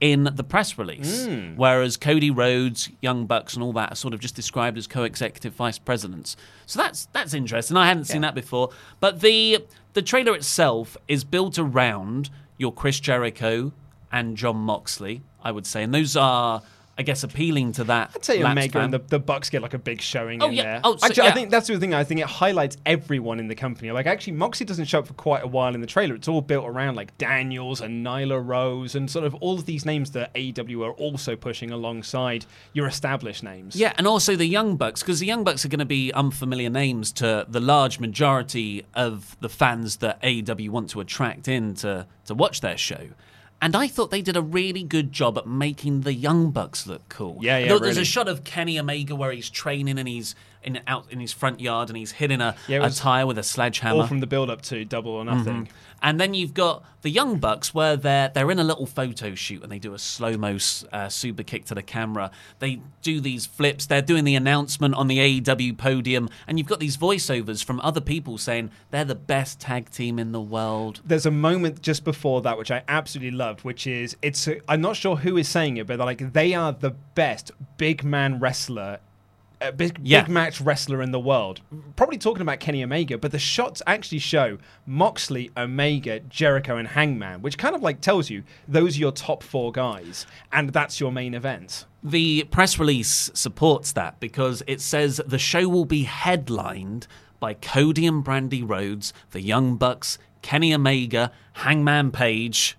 in 0.00 0.28
the 0.34 0.44
press 0.44 0.76
release, 0.76 1.26
hmm. 1.26 1.56
whereas 1.56 1.96
Cody 1.96 2.30
Rhodes, 2.30 2.90
Young 3.00 3.26
Bucks, 3.26 3.54
and 3.54 3.62
all 3.62 3.72
that 3.74 3.92
are 3.92 3.96
sort 3.96 4.12
of 4.12 4.20
just 4.20 4.34
described 4.34 4.76
as 4.76 4.86
co-executive 4.86 5.54
vice 5.54 5.78
presidents. 5.78 6.36
So 6.66 6.80
that's 6.80 7.06
that's 7.12 7.32
interesting. 7.34 7.76
I 7.76 7.86
hadn't 7.86 8.04
seen 8.04 8.20
that 8.22 8.34
before. 8.34 8.70
But 9.00 9.20
the 9.20 9.64
the 9.94 10.02
trailer 10.02 10.34
itself 10.34 10.96
is 11.08 11.24
built 11.24 11.58
around 11.58 12.30
your 12.58 12.72
Chris 12.72 13.00
Jericho 13.00 13.72
and 14.12 14.36
Jon 14.36 14.56
Moxley, 14.56 15.22
I 15.42 15.50
would 15.50 15.66
say, 15.66 15.82
and 15.82 15.94
those 15.94 16.16
are, 16.16 16.62
I 16.96 17.02
guess, 17.02 17.24
appealing 17.24 17.72
to 17.72 17.84
that. 17.84 18.12
I'd 18.14 18.24
say 18.24 18.42
Omega 18.42 18.72
fan. 18.72 18.84
and 18.84 18.94
the, 18.94 18.98
the 19.00 19.18
Bucks 19.18 19.50
get 19.50 19.62
like 19.62 19.74
a 19.74 19.78
big 19.78 20.00
showing 20.00 20.42
Oh, 20.42 20.46
in 20.46 20.52
yeah. 20.52 20.62
there. 20.62 20.80
Oh, 20.84 20.96
so- 20.96 21.06
actually, 21.06 21.24
yeah. 21.24 21.30
I 21.30 21.32
think 21.34 21.50
that's 21.50 21.66
the 21.66 21.78
thing. 21.78 21.92
I 21.94 22.04
think 22.04 22.20
it 22.20 22.26
highlights 22.26 22.76
everyone 22.86 23.40
in 23.40 23.48
the 23.48 23.54
company. 23.54 23.90
Like, 23.90 24.06
actually, 24.06 24.34
Moxie 24.34 24.64
doesn't 24.64 24.84
show 24.84 25.00
up 25.00 25.06
for 25.08 25.14
quite 25.14 25.42
a 25.42 25.46
while 25.48 25.74
in 25.74 25.80
the 25.80 25.86
trailer. 25.86 26.14
It's 26.14 26.28
all 26.28 26.40
built 26.40 26.66
around 26.66 26.94
like 26.94 27.16
Daniels 27.18 27.80
and 27.80 28.06
Nyla 28.06 28.40
Rose 28.46 28.94
and 28.94 29.10
sort 29.10 29.24
of 29.24 29.34
all 29.36 29.54
of 29.54 29.66
these 29.66 29.84
names 29.84 30.12
that 30.12 30.32
AEW 30.34 30.86
are 30.86 30.92
also 30.92 31.34
pushing 31.36 31.70
alongside 31.72 32.46
your 32.72 32.86
established 32.86 33.42
names. 33.42 33.74
Yeah, 33.74 33.92
and 33.98 34.06
also 34.06 34.36
the 34.36 34.46
Young 34.46 34.76
Bucks, 34.76 35.02
because 35.02 35.18
the 35.20 35.26
Young 35.26 35.42
Bucks 35.44 35.64
are 35.64 35.68
going 35.68 35.78
to 35.80 35.84
be 35.84 36.12
unfamiliar 36.12 36.70
names 36.70 37.10
to 37.14 37.44
the 37.48 37.60
large 37.60 37.98
majority 37.98 38.84
of 38.94 39.36
the 39.40 39.48
fans 39.48 39.96
that 39.96 40.22
AEW 40.22 40.70
want 40.70 40.90
to 40.90 41.00
attract 41.00 41.48
in 41.48 41.74
to, 41.76 42.06
to 42.26 42.34
watch 42.34 42.60
their 42.60 42.76
show. 42.76 43.08
And 43.64 43.74
I 43.74 43.88
thought 43.88 44.10
they 44.10 44.20
did 44.20 44.36
a 44.36 44.42
really 44.42 44.82
good 44.82 45.10
job 45.10 45.38
at 45.38 45.46
making 45.46 46.02
the 46.02 46.12
Young 46.12 46.50
Bucks 46.50 46.86
look 46.86 47.08
cool. 47.08 47.38
Yeah, 47.40 47.56
yeah, 47.56 47.68
There- 47.68 47.78
There's 47.80 47.96
really. 47.96 48.02
a 48.02 48.04
shot 48.04 48.28
of 48.28 48.44
Kenny 48.44 48.78
Omega 48.78 49.14
where 49.14 49.32
he's 49.32 49.48
training 49.48 49.98
and 49.98 50.06
he's 50.06 50.34
in 50.64 50.80
out 50.86 51.06
in 51.10 51.20
his 51.20 51.32
front 51.32 51.60
yard 51.60 51.88
and 51.88 51.96
he's 51.96 52.12
hitting 52.12 52.40
a, 52.40 52.56
Yeah, 52.68 52.86
a 52.86 52.90
tire 52.90 53.26
with 53.26 53.38
a 53.38 53.42
sledgehammer. 53.42 54.02
All 54.02 54.06
from 54.06 54.20
the 54.20 54.26
build 54.26 54.50
up 54.50 54.62
to 54.62 54.84
Double 54.84 55.12
or 55.12 55.24
Nothing. 55.24 55.68
And 56.02 56.20
then 56.20 56.34
you've 56.34 56.52
got 56.52 56.84
the 57.00 57.08
Young 57.08 57.38
Bucks 57.38 57.72
where 57.72 57.96
they're 57.96 58.28
they're 58.28 58.50
in 58.50 58.58
a 58.58 58.64
little 58.64 58.84
photo 58.84 59.34
shoot 59.34 59.62
and 59.62 59.72
they 59.72 59.78
do 59.78 59.94
a 59.94 59.98
slow 59.98 60.36
mo 60.36 60.58
uh, 60.92 61.08
super 61.08 61.42
kick 61.42 61.64
to 61.66 61.74
the 61.74 61.82
camera. 61.82 62.30
They 62.58 62.80
do 63.00 63.20
these 63.20 63.46
flips. 63.46 63.86
They're 63.86 64.02
doing 64.02 64.24
the 64.24 64.34
announcement 64.34 64.94
on 64.96 65.06
the 65.08 65.40
AEW 65.40 65.78
podium, 65.78 66.28
and 66.46 66.58
you've 66.58 66.68
got 66.68 66.78
these 66.78 66.98
voiceovers 66.98 67.64
from 67.64 67.80
other 67.80 68.02
people 68.02 68.36
saying 68.36 68.70
they're 68.90 69.04
the 69.06 69.14
best 69.14 69.60
tag 69.60 69.90
team 69.90 70.18
in 70.18 70.32
the 70.32 70.40
world. 70.42 71.00
There's 71.06 71.26
a 71.26 71.30
moment 71.30 71.80
just 71.80 72.04
before 72.04 72.42
that 72.42 72.58
which 72.58 72.70
I 72.70 72.82
absolutely 72.86 73.36
loved, 73.36 73.62
which 73.64 73.86
is 73.86 74.14
it's 74.20 74.46
I'm 74.68 74.82
not 74.82 74.96
sure 74.96 75.16
who 75.16 75.38
is 75.38 75.48
saying 75.48 75.78
it, 75.78 75.86
but 75.86 75.96
they're 75.96 76.06
like 76.06 76.34
they 76.34 76.52
are 76.52 76.72
the 76.72 76.90
best 77.14 77.50
big 77.78 78.04
man 78.04 78.40
wrestler. 78.40 78.98
A 79.64 79.72
big, 79.72 79.98
Yeah. 80.02 80.22
big 80.22 80.30
match 80.30 80.60
wrestler 80.60 81.00
in 81.00 81.10
the 81.10 81.18
world. 81.18 81.60
Probably 81.96 82.18
talking 82.18 82.42
about 82.42 82.60
Kenny 82.60 82.84
Omega, 82.84 83.16
but 83.18 83.32
the 83.32 83.38
shots 83.38 83.80
actually 83.86 84.18
show 84.18 84.58
Moxley, 84.86 85.50
Omega, 85.56 86.20
Jericho, 86.20 86.76
and 86.76 86.88
Hangman, 86.88 87.40
which 87.40 87.56
kind 87.56 87.74
of 87.74 87.82
like 87.82 88.00
tells 88.00 88.28
you 88.30 88.42
those 88.68 88.96
are 88.96 89.00
your 89.00 89.12
top 89.12 89.42
four 89.42 89.72
guys, 89.72 90.26
and 90.52 90.70
that's 90.70 91.00
your 91.00 91.10
main 91.10 91.32
event. 91.34 91.86
The 92.02 92.44
press 92.50 92.78
release 92.78 93.30
supports 93.32 93.92
that 93.92 94.20
because 94.20 94.62
it 94.66 94.80
says 94.82 95.20
the 95.26 95.38
show 95.38 95.66
will 95.68 95.86
be 95.86 96.02
headlined 96.02 97.06
by 97.40 97.54
Cody 97.54 98.06
and 98.06 98.22
Brandi 98.24 98.62
Rhodes, 98.68 99.12
the 99.30 99.40
Young 99.40 99.76
Bucks, 99.76 100.18
Kenny 100.42 100.74
Omega, 100.74 101.32
Hangman 101.54 102.10
Page, 102.10 102.76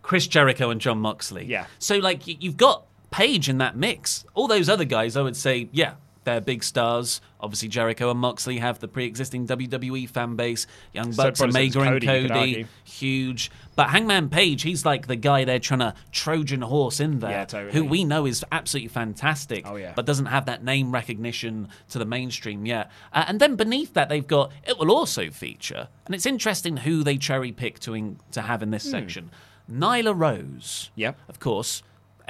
Chris 0.00 0.26
Jericho, 0.26 0.70
and 0.70 0.80
Jon 0.80 0.98
Moxley. 0.98 1.44
Yeah. 1.44 1.66
So, 1.78 1.98
like, 1.98 2.22
you've 2.26 2.56
got 2.56 2.84
Page 3.10 3.50
in 3.50 3.58
that 3.58 3.76
mix. 3.76 4.24
All 4.32 4.48
those 4.48 4.70
other 4.70 4.86
guys, 4.86 5.18
I 5.18 5.22
would 5.22 5.36
say, 5.36 5.68
yeah, 5.70 5.92
they're 6.24 6.40
big 6.40 6.62
stars. 6.64 7.20
Obviously, 7.40 7.68
Jericho 7.68 8.10
and 8.10 8.20
Moxley 8.20 8.58
have 8.58 8.78
the 8.78 8.88
pre 8.88 9.04
existing 9.06 9.46
WWE 9.46 10.08
fan 10.08 10.36
base. 10.36 10.66
Young 10.92 11.12
Bucks, 11.12 11.40
so 11.40 11.46
Omega, 11.46 11.72
does 11.74 11.86
and 11.86 12.02
Cody, 12.02 12.06
Cody, 12.06 12.66
huge. 12.84 13.50
But 13.74 13.90
Hangman 13.90 14.28
Page, 14.28 14.62
he's 14.62 14.84
like 14.84 15.06
the 15.06 15.16
guy 15.16 15.44
they're 15.44 15.58
trying 15.58 15.80
to 15.80 15.94
Trojan 16.12 16.60
horse 16.62 17.00
in 17.00 17.18
there, 17.20 17.30
Yeah, 17.30 17.44
totally. 17.46 17.72
who 17.72 17.84
we 17.84 18.04
know 18.04 18.26
is 18.26 18.44
absolutely 18.52 18.88
fantastic, 18.88 19.66
Oh, 19.66 19.76
yeah. 19.76 19.92
but 19.96 20.04
doesn't 20.06 20.26
have 20.26 20.46
that 20.46 20.62
name 20.62 20.92
recognition 20.92 21.68
to 21.88 21.98
the 21.98 22.04
mainstream 22.04 22.66
yet. 22.66 22.90
Uh, 23.12 23.24
and 23.26 23.40
then 23.40 23.56
beneath 23.56 23.94
that, 23.94 24.08
they've 24.08 24.26
got 24.26 24.52
it 24.66 24.78
will 24.78 24.90
also 24.90 25.30
feature, 25.30 25.88
and 26.06 26.14
it's 26.14 26.26
interesting 26.26 26.78
who 26.78 27.02
they 27.02 27.16
cherry 27.16 27.50
pick 27.50 27.78
to 27.80 27.94
in, 27.94 28.18
to 28.32 28.42
have 28.42 28.62
in 28.62 28.70
this 28.70 28.88
section. 28.88 29.30
Nyla 29.70 30.12
Rose, 30.16 30.90
Hmm. 30.94 31.00
Yep. 31.00 31.18
of 31.28 31.40
course, 31.40 31.82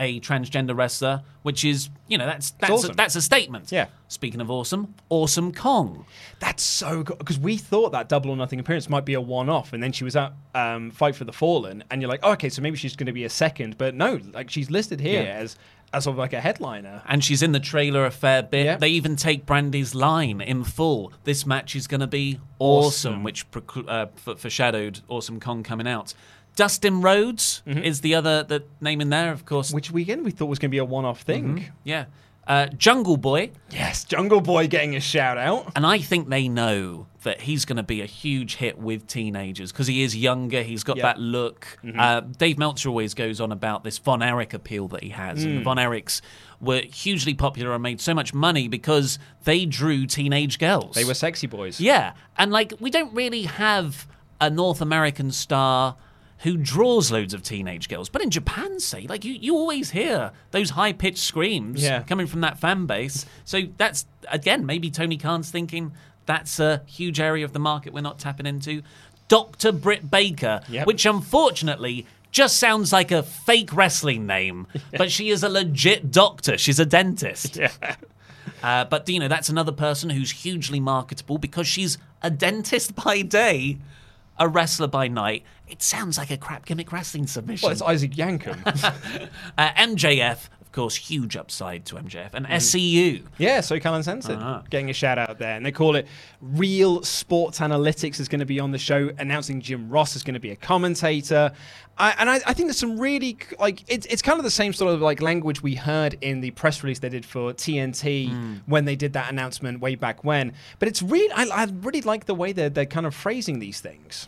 a 0.02 0.18
transgender 0.20 0.76
wrestler, 0.76 1.22
which 1.42 1.64
is 1.64 1.88
you 2.08 2.18
know 2.18 2.26
that's 2.26 2.50
that's 2.52 2.72
awesome. 2.72 2.90
a, 2.90 2.94
that's 2.94 3.16
a 3.16 3.22
statement. 3.22 3.70
Yeah. 3.72 3.86
Speaking 4.08 4.40
of 4.40 4.50
awesome, 4.50 4.94
awesome 5.08 5.52
Kong. 5.54 6.04
That's 6.40 6.62
so 6.62 7.02
good 7.04 7.18
because 7.18 7.38
we 7.38 7.56
thought 7.56 7.92
that 7.92 8.08
Double 8.08 8.30
or 8.30 8.36
Nothing 8.36 8.60
appearance 8.60 8.90
might 8.90 9.04
be 9.06 9.14
a 9.14 9.20
one-off, 9.20 9.72
and 9.72 9.82
then 9.82 9.92
she 9.92 10.04
was 10.04 10.16
at 10.16 10.32
um, 10.54 10.90
Fight 10.90 11.14
for 11.14 11.24
the 11.24 11.32
Fallen, 11.32 11.84
and 11.90 12.02
you're 12.02 12.10
like, 12.10 12.20
oh, 12.22 12.32
okay, 12.32 12.48
so 12.50 12.60
maybe 12.60 12.76
she's 12.76 12.96
going 12.96 13.06
to 13.06 13.12
be 13.12 13.24
a 13.24 13.30
second, 13.30 13.78
but 13.78 13.94
no, 13.94 14.20
like 14.34 14.50
she's 14.50 14.70
listed 14.70 15.00
here 15.00 15.22
Yeah. 15.22 15.28
as 15.30 15.56
as 15.92 16.04
sort 16.04 16.14
of 16.14 16.18
like 16.18 16.32
a 16.32 16.40
headliner. 16.40 17.02
And 17.06 17.22
she's 17.24 17.42
in 17.42 17.52
the 17.52 17.60
trailer 17.60 18.04
a 18.06 18.10
fair 18.10 18.42
bit. 18.42 18.64
Yeah. 18.64 18.76
They 18.76 18.88
even 18.88 19.16
take 19.16 19.44
Brandi's 19.46 19.94
line 19.94 20.40
in 20.40 20.64
full. 20.64 21.12
This 21.24 21.44
match 21.46 21.76
is 21.76 21.86
going 21.86 22.00
to 22.00 22.06
be 22.06 22.40
awesome, 22.58 23.12
Awesome. 23.14 23.22
which 23.24 23.46
uh, 23.88 24.06
f- 24.26 24.38
foreshadowed 24.38 25.00
Awesome 25.08 25.38
Kong 25.40 25.62
coming 25.62 25.86
out. 25.86 26.14
Dustin 26.54 27.00
Rhodes 27.00 27.62
is 27.66 28.02
the 28.02 28.14
other 28.14 28.42
that 28.42 28.66
name 28.82 29.00
in 29.00 29.08
there, 29.08 29.32
of 29.32 29.46
course. 29.46 29.72
Which 29.72 29.90
we 29.90 30.02
again 30.02 30.22
we 30.22 30.30
thought 30.30 30.46
was 30.46 30.58
going 30.58 30.70
to 30.70 30.74
be 30.74 30.78
a 30.78 30.84
one-off 30.84 31.22
thing. 31.22 31.70
yeah. 31.84 32.04
Uh, 32.46 32.66
Jungle 32.66 33.16
Boy. 33.16 33.52
Yes, 33.70 34.04
Jungle 34.04 34.40
Boy 34.40 34.66
getting 34.66 34.96
a 34.96 35.00
shout 35.00 35.38
out. 35.38 35.70
And 35.76 35.86
I 35.86 35.98
think 35.98 36.28
they 36.28 36.48
know 36.48 37.06
that 37.22 37.42
he's 37.42 37.64
going 37.64 37.76
to 37.76 37.84
be 37.84 38.00
a 38.02 38.06
huge 38.06 38.56
hit 38.56 38.78
with 38.78 39.06
teenagers 39.06 39.70
because 39.70 39.86
he 39.86 40.02
is 40.02 40.16
younger. 40.16 40.62
He's 40.62 40.82
got 40.82 40.96
Yeah. 40.96 41.04
that 41.04 41.18
look. 41.20 41.78
Uh, 41.96 42.20
Dave 42.20 42.58
Meltzer 42.58 42.88
always 42.88 43.14
goes 43.14 43.40
on 43.40 43.52
about 43.52 43.84
this 43.84 43.98
Von 43.98 44.22
Erich 44.22 44.52
appeal 44.54 44.88
that 44.88 45.04
he 45.04 45.10
has. 45.10 45.44
And 45.44 45.58
the 45.58 45.62
Von 45.62 45.76
Erichs 45.76 46.20
were 46.60 46.80
hugely 46.80 47.34
popular 47.34 47.72
and 47.74 47.82
made 47.82 48.00
so 48.00 48.12
much 48.12 48.34
money 48.34 48.66
because 48.66 49.20
they 49.44 49.64
drew 49.64 50.04
teenage 50.06 50.58
girls. 50.58 50.96
They 50.96 51.04
were 51.04 51.14
sexy 51.14 51.46
boys. 51.46 51.78
Yeah. 51.80 52.14
And 52.36 52.50
like, 52.50 52.72
we 52.80 52.90
don't 52.90 53.14
really 53.14 53.42
have 53.44 54.08
a 54.40 54.50
North 54.50 54.80
American 54.80 55.30
star 55.30 55.94
who 56.42 56.56
draws 56.56 57.10
loads 57.12 57.34
of 57.34 57.42
teenage 57.42 57.88
girls. 57.88 58.08
But 58.08 58.22
in 58.22 58.30
Japan, 58.30 58.80
say, 58.80 59.06
like, 59.08 59.24
you, 59.24 59.32
you 59.34 59.54
always 59.56 59.90
hear 59.90 60.32
those 60.50 60.70
high 60.70 60.92
pitched 60.92 61.18
screams 61.22 61.82
Yeah. 61.82 62.02
coming 62.02 62.26
from 62.26 62.40
that 62.40 62.58
fan 62.58 62.86
base. 62.86 63.26
So 63.44 63.62
that's, 63.76 64.06
again, 64.28 64.66
maybe 64.66 64.90
Tony 64.90 65.16
Khan's 65.16 65.50
thinking 65.50 65.92
that's 66.26 66.58
a 66.60 66.82
huge 66.86 67.20
area 67.20 67.44
of 67.44 67.52
the 67.52 67.58
market 67.58 67.92
we're 67.92 68.00
not 68.00 68.18
tapping 68.18 68.46
into. 68.46 68.82
Dr. 69.28 69.72
Britt 69.72 70.10
Baker, 70.10 70.60
Yep. 70.68 70.86
which 70.86 71.06
unfortunately 71.06 72.06
just 72.30 72.56
sounds 72.58 72.92
like 72.92 73.10
a 73.10 73.22
fake 73.22 73.72
wrestling 73.72 74.26
name, 74.26 74.66
but 74.96 75.10
she 75.10 75.30
is 75.30 75.42
a 75.42 75.48
legit 75.48 76.10
doctor. 76.10 76.56
She's 76.58 76.80
a 76.80 76.86
dentist. 76.86 77.56
Yeah. 77.56 77.70
Uh, 78.62 78.84
but 78.84 79.08
you 79.08 79.18
know, 79.20 79.28
that's 79.28 79.48
another 79.48 79.72
person 79.72 80.10
who's 80.10 80.30
hugely 80.30 80.80
marketable 80.80 81.38
because 81.38 81.66
she's 81.66 81.98
a 82.22 82.30
dentist 82.30 82.94
by 82.94 83.22
day, 83.22 83.78
a 84.38 84.48
wrestler 84.48 84.88
by 84.88 85.08
night. 85.08 85.44
It 85.68 85.82
sounds 85.82 86.18
like 86.18 86.30
a 86.30 86.36
crap 86.36 86.66
gimmick 86.66 86.92
wrestling 86.92 87.26
submission. 87.26 87.66
Well, 87.66 87.72
it's 87.72 87.82
Isaac 87.82 88.12
Yankem. 88.12 88.58
uh, 89.58 89.70
MJF, 89.72 90.48
of 90.72 90.76
course, 90.76 90.96
huge 90.96 91.36
upside 91.36 91.84
to 91.84 91.96
MJF, 91.96 92.30
and 92.32 92.46
Mm. 92.46 92.50
SCU. 92.56 93.22
yeah, 93.36 93.58
SoCal 93.58 93.94
Uncensored 93.94 94.38
Ah. 94.40 94.62
getting 94.70 94.88
a 94.88 94.94
shout 94.94 95.18
out 95.18 95.38
there, 95.38 95.54
and 95.54 95.66
they 95.66 95.70
call 95.70 95.96
it 95.96 96.06
Real 96.40 97.02
Sports 97.02 97.58
Analytics 97.60 98.18
is 98.18 98.26
going 98.26 98.38
to 98.40 98.46
be 98.46 98.58
on 98.58 98.70
the 98.70 98.78
show, 98.78 99.10
announcing 99.18 99.60
Jim 99.60 99.90
Ross 99.90 100.16
is 100.16 100.22
going 100.22 100.32
to 100.32 100.40
be 100.40 100.50
a 100.50 100.56
commentator. 100.56 101.52
I, 101.98 102.14
and 102.18 102.30
I, 102.30 102.36
I 102.46 102.54
think 102.54 102.68
there's 102.68 102.78
some 102.78 102.98
really 102.98 103.36
like 103.60 103.84
it's 103.86 104.06
it's 104.06 104.22
kind 104.22 104.38
of 104.38 104.44
the 104.44 104.50
same 104.50 104.72
sort 104.72 104.94
of 104.94 105.02
like 105.02 105.20
language 105.20 105.62
we 105.62 105.74
heard 105.74 106.16
in 106.22 106.40
the 106.40 106.52
press 106.52 106.82
release 106.82 107.00
they 107.00 107.10
did 107.10 107.26
for 107.26 107.52
TNT 107.52 108.30
Hmm. 108.30 108.54
when 108.64 108.86
they 108.86 108.96
did 108.96 109.12
that 109.12 109.30
announcement 109.30 109.80
way 109.80 109.94
back 109.94 110.24
when. 110.24 110.54
But 110.78 110.88
it's 110.88 111.02
really 111.02 111.30
I, 111.34 111.44
I 111.54 111.64
really 111.64 112.00
like 112.00 112.24
the 112.24 112.34
way 112.34 112.52
they're 112.52 112.70
they're 112.70 112.86
kind 112.86 113.04
of 113.04 113.14
phrasing 113.14 113.58
these 113.58 113.80
things. 113.80 114.26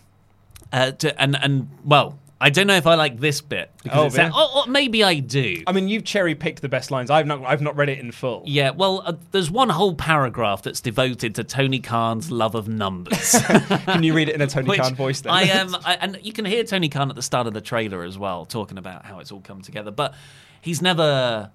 Uh, 0.74 0.90
to, 0.90 1.18
and 1.20 1.36
and 1.42 1.68
well, 1.86 2.18
I 2.44 2.50
don't 2.50 2.66
know 2.66 2.76
if 2.76 2.86
I 2.86 2.94
like 2.94 3.18
this 3.18 3.40
bit 3.40 3.70
because 3.82 3.98
Oh, 3.98 4.04
it's 4.06 4.18
really? 4.18 4.30
oh, 4.34 4.64
oh, 4.66 4.66
maybe 4.70 5.02
I 5.02 5.14
do. 5.20 5.62
I 5.66 5.72
mean, 5.72 5.88
you've 5.88 6.04
cherry 6.04 6.34
picked 6.34 6.60
the 6.60 6.68
best 6.68 6.90
lines. 6.90 7.08
I've 7.10 7.26
not. 7.26 7.42
I've 7.42 7.62
not 7.62 7.74
read 7.74 7.88
it 7.88 8.00
in 8.00 8.12
full. 8.12 8.42
Yeah, 8.44 8.68
well, 8.70 9.02
uh, 9.06 9.14
there's 9.30 9.50
one 9.50 9.70
whole 9.70 9.94
paragraph 9.94 10.60
that's 10.62 10.82
devoted 10.82 11.34
to 11.36 11.44
Tony 11.44 11.80
Khan's 11.80 12.30
love 12.30 12.54
of 12.54 12.68
numbers. 12.68 13.34
Can 13.86 14.02
you 14.02 14.12
read 14.12 14.28
it 14.28 14.34
in 14.34 14.42
a 14.42 14.46
Tony 14.46 14.76
Khan 14.76 14.94
voice? 14.94 15.22
Then 15.22 15.32
I 15.32 15.42
am, 15.44 15.74
I, 15.86 15.94
and 15.94 16.18
you 16.22 16.34
can 16.34 16.44
hear 16.44 16.64
Tony 16.64 16.90
Khan 16.90 17.08
at 17.08 17.16
the 17.16 17.22
start 17.22 17.46
of 17.46 17.54
the 17.54 17.62
trailer 17.62 18.02
as 18.04 18.18
well, 18.18 18.44
talking 18.44 18.76
about 18.76 19.06
how 19.06 19.20
it's 19.20 19.32
all 19.32 19.40
come 19.40 19.62
together. 19.62 19.90
But 19.90 20.14
he's 20.60 20.82
never 20.82 21.50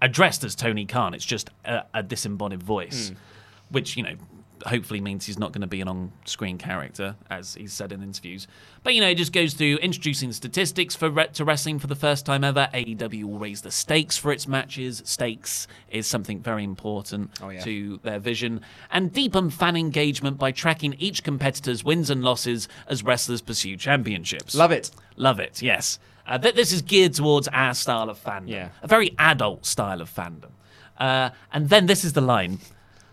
addressed 0.00 0.42
as 0.42 0.56
Tony 0.56 0.86
Khan. 0.86 1.14
It's 1.14 1.24
just 1.24 1.50
a, 1.64 1.84
a 1.94 2.02
disembodied 2.02 2.64
voice, 2.64 3.10
Hmm. 3.10 3.14
which 3.70 3.96
you 3.96 4.02
know 4.02 4.16
hopefully 4.66 5.00
means 5.00 5.26
he's 5.26 5.38
not 5.38 5.52
going 5.52 5.60
to 5.62 5.66
be 5.66 5.80
an 5.80 5.88
on-screen 5.88 6.58
character, 6.58 7.16
as 7.30 7.54
he's 7.54 7.72
said 7.72 7.92
in 7.92 8.02
interviews. 8.02 8.46
But 8.82 8.94
you 8.94 9.00
know, 9.00 9.08
it 9.08 9.16
just 9.16 9.32
goes 9.32 9.54
through 9.54 9.76
introducing 9.76 10.32
statistics 10.32 10.94
for 10.96 11.10
re- 11.10 11.28
to 11.34 11.44
wrestling 11.44 11.78
for 11.78 11.86
the 11.86 11.94
first 11.94 12.24
time 12.26 12.44
ever. 12.44 12.68
AEW 12.74 13.24
will 13.24 13.38
raise 13.38 13.62
the 13.62 13.70
stakes 13.70 14.16
for 14.16 14.32
its 14.32 14.46
matches. 14.48 15.02
Stakes 15.04 15.66
is 15.90 16.06
something 16.06 16.40
very 16.40 16.64
important 16.64 17.30
Oh, 17.42 17.48
yeah. 17.50 17.60
to 17.62 17.98
their 18.02 18.18
vision, 18.18 18.60
and 18.90 19.12
deepen 19.12 19.50
fan 19.50 19.76
engagement 19.76 20.38
by 20.38 20.52
tracking 20.52 20.94
each 20.98 21.22
competitor's 21.24 21.84
wins 21.84 22.10
and 22.10 22.22
losses 22.22 22.68
as 22.88 23.02
wrestlers 23.04 23.40
pursue 23.40 23.76
championships. 23.76 24.54
love 24.54 24.72
it. 24.72 24.90
Love 25.16 25.40
it, 25.40 25.60
yes. 25.62 25.98
Uh, 26.26 26.38
th- 26.38 26.54
this 26.54 26.72
is 26.72 26.82
geared 26.82 27.12
towards 27.14 27.48
our 27.48 27.74
style 27.74 28.08
of 28.08 28.22
fandom, 28.22 28.48
Yeah. 28.48 28.68
a 28.82 28.86
very 28.86 29.14
adult 29.18 29.66
style 29.66 30.00
of 30.00 30.08
fandom. 30.08 30.50
Uh, 30.98 31.30
and 31.52 31.68
then 31.68 31.86
this 31.86 32.04
is 32.04 32.12
the 32.12 32.20
line. 32.20 32.58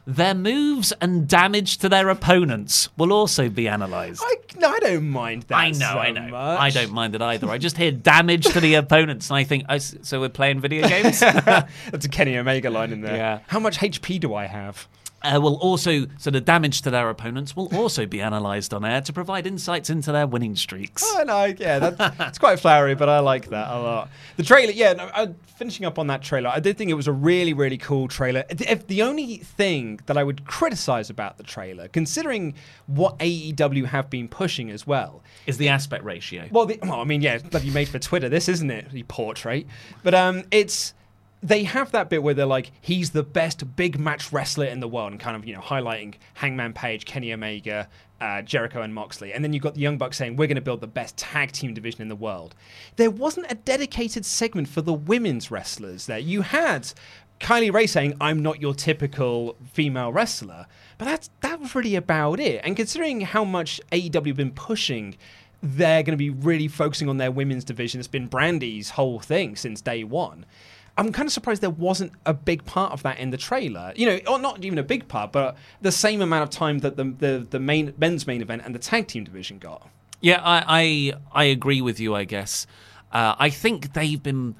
Their 0.09 0.33
moves 0.33 0.91
and 1.01 1.27
damage 1.27 1.77
to 1.77 1.87
their 1.87 2.09
opponents 2.09 2.89
will 2.97 3.13
also 3.13 3.47
be 3.47 3.67
analysed. 3.67 4.23
I, 4.25 4.37
no, 4.57 4.67
I 4.67 4.79
don't 4.79 5.07
mind 5.07 5.43
that. 5.43 5.55
I 5.55 5.69
know, 5.69 5.77
so 5.77 5.85
I 5.99 6.09
know. 6.09 6.29
much. 6.29 6.59
I 6.59 6.71
don't 6.71 6.91
mind 6.91 7.13
it 7.13 7.21
either. 7.21 7.47
I 7.47 7.59
just 7.59 7.77
hear 7.77 7.91
damage 7.91 8.45
to 8.47 8.59
the 8.59 8.73
opponents, 8.83 9.29
and 9.29 9.37
I 9.37 9.43
think, 9.43 9.65
oh, 9.69 9.77
so 9.77 10.19
we're 10.19 10.29
playing 10.29 10.61
video 10.61 10.87
games? 10.87 11.19
That's 11.21 12.05
a 12.05 12.09
Kenny 12.09 12.35
Omega 12.37 12.71
line 12.71 12.91
in 12.91 13.01
there. 13.01 13.15
Yeah. 13.15 13.39
How 13.49 13.59
much 13.59 13.77
HP 13.77 14.19
do 14.19 14.33
I 14.33 14.47
have? 14.47 14.87
Uh, 15.21 15.39
will 15.41 15.55
also 15.55 16.05
so 16.17 16.31
the 16.31 16.41
damage 16.41 16.81
to 16.81 16.89
their 16.89 17.09
opponents 17.09 17.55
will 17.55 17.73
also 17.75 18.05
be 18.05 18.19
analysed 18.19 18.73
on 18.73 18.85
air 18.85 19.01
to 19.01 19.13
provide 19.13 19.45
insights 19.45 19.89
into 19.89 20.11
their 20.11 20.27
winning 20.27 20.55
streaks. 20.55 21.03
Oh 21.05 21.23
no, 21.25 21.45
yeah, 21.45 21.79
that, 21.79 22.15
it's 22.27 22.37
quite 22.37 22.59
flowery, 22.59 22.95
but 22.95 23.09
I 23.09 23.19
like 23.19 23.49
that 23.49 23.69
a 23.69 23.79
lot. 23.79 24.09
The 24.37 24.43
trailer, 24.43 24.71
yeah. 24.71 24.93
No, 24.93 25.05
uh, 25.05 25.27
finishing 25.57 25.85
up 25.85 25.99
on 25.99 26.07
that 26.07 26.21
trailer, 26.21 26.49
I 26.49 26.59
did 26.59 26.77
think 26.77 26.89
it 26.89 26.95
was 26.95 27.07
a 27.07 27.11
really, 27.11 27.53
really 27.53 27.77
cool 27.77 28.07
trailer. 28.07 28.43
If 28.49 28.87
the 28.87 29.01
only 29.01 29.37
thing 29.37 29.99
that 30.05 30.17
I 30.17 30.23
would 30.23 30.45
criticize 30.45 31.09
about 31.09 31.37
the 31.37 31.43
trailer, 31.43 31.87
considering 31.87 32.55
what 32.87 33.17
AEW 33.19 33.85
have 33.85 34.09
been 34.09 34.27
pushing 34.27 34.71
as 34.71 34.87
well, 34.87 35.21
Is 35.45 35.57
the 35.57 35.69
aspect 35.69 36.03
ratio? 36.03 36.47
Well, 36.51 36.65
the, 36.65 36.79
well, 36.81 37.01
I 37.01 37.03
mean, 37.03 37.21
yeah, 37.21 37.35
it's 37.35 37.43
bloody 37.43 37.69
made 37.71 37.89
for 37.89 37.99
Twitter. 37.99 38.29
This 38.29 38.47
isn't 38.47 38.71
it, 38.71 38.91
the 38.91 39.03
portrait. 39.03 39.67
But 40.03 40.13
um, 40.13 40.43
it's 40.51 40.93
they 41.41 41.63
have 41.63 41.91
that 41.91 42.09
bit 42.09 42.21
where 42.21 42.33
they're 42.33 42.45
like, 42.45 42.71
he's 42.81 43.11
the 43.11 43.23
best 43.23 43.75
big 43.75 43.97
match 43.97 44.31
wrestler 44.31 44.65
in 44.65 44.79
the 44.79 44.87
world, 44.87 45.11
and 45.11 45.19
kind 45.19 45.35
of 45.35 45.45
you 45.45 45.53
know 45.53 45.61
highlighting 45.61 46.15
Hangman 46.35 46.73
Page, 46.73 47.05
Kenny 47.05 47.31
Omega, 47.33 47.87
uh, 48.19 48.41
Jericho, 48.41 48.81
and 48.81 48.93
Moxley. 48.93 49.33
And 49.33 49.43
then 49.43 49.53
you've 49.53 49.63
got 49.63 49.75
the 49.75 49.81
Young 49.81 49.97
Bucks 49.97 50.17
saying, 50.17 50.35
we're 50.35 50.47
going 50.47 50.55
to 50.55 50.61
build 50.61 50.81
the 50.81 50.87
best 50.87 51.17
tag 51.17 51.51
team 51.51 51.73
division 51.73 52.01
in 52.01 52.09
the 52.09 52.15
world. 52.15 52.55
There 52.97 53.11
wasn't 53.11 53.51
a 53.51 53.55
dedicated 53.55 54.25
segment 54.25 54.67
for 54.67 54.81
the 54.81 54.93
women's 54.93 55.51
wrestlers 55.51 56.05
there. 56.05 56.19
You 56.19 56.41
had. 56.41 56.91
Kylie 57.39 57.71
Rae 57.71 57.87
saying, 57.87 58.17
"I'm 58.19 58.43
not 58.43 58.59
your 58.59 58.73
typical 58.73 59.55
female 59.71 60.11
wrestler," 60.11 60.65
but 60.97 61.05
that's 61.05 61.29
that 61.39 61.61
was 61.61 61.73
really 61.73 61.95
about 61.95 62.41
it. 62.41 62.59
And 62.65 62.75
considering 62.75 63.21
how 63.21 63.45
much 63.45 63.79
AEW 63.93 64.27
have 64.27 64.35
been 64.35 64.51
pushing 64.51 65.15
they're 65.61 66.03
going 66.03 66.13
to 66.13 66.17
be 66.17 66.29
really 66.29 66.67
focusing 66.67 67.09
on 67.09 67.17
their 67.17 67.31
women's 67.31 67.63
division. 67.63 67.99
It's 67.99 68.07
been 68.07 68.27
Brandi's 68.27 68.91
whole 68.91 69.19
thing 69.19 69.55
since 69.55 69.81
day 69.81 70.03
one. 70.03 70.45
I'm 70.99 71.11
kind 71.11 71.27
of 71.27 71.31
surprised 71.33 71.61
there 71.61 71.69
wasn't 71.69 72.11
a 72.25 72.33
big 72.33 72.65
part 72.65 72.91
of 72.91 73.03
that 73.03 73.19
in 73.19 73.29
the 73.31 73.37
trailer. 73.37 73.93
You 73.95 74.05
know, 74.05 74.19
or 74.27 74.37
not 74.39 74.63
even 74.63 74.77
a 74.77 74.83
big 74.83 75.07
part, 75.07 75.31
but 75.31 75.55
the 75.81 75.91
same 75.91 76.21
amount 76.21 76.43
of 76.43 76.49
time 76.49 76.79
that 76.79 76.97
the 76.97 77.05
the, 77.05 77.47
the 77.49 77.59
main 77.59 77.93
men's 77.97 78.27
main 78.27 78.41
event 78.41 78.63
and 78.65 78.75
the 78.75 78.79
tag 78.79 79.07
team 79.07 79.23
division 79.23 79.59
got. 79.59 79.87
Yeah, 80.21 80.41
I 80.43 80.63
I, 80.67 81.13
I 81.31 81.43
agree 81.45 81.81
with 81.81 81.99
you. 81.99 82.13
I 82.15 82.25
guess 82.25 82.67
uh, 83.13 83.35
I 83.39 83.49
think 83.49 83.93
they've 83.93 84.21
been 84.21 84.55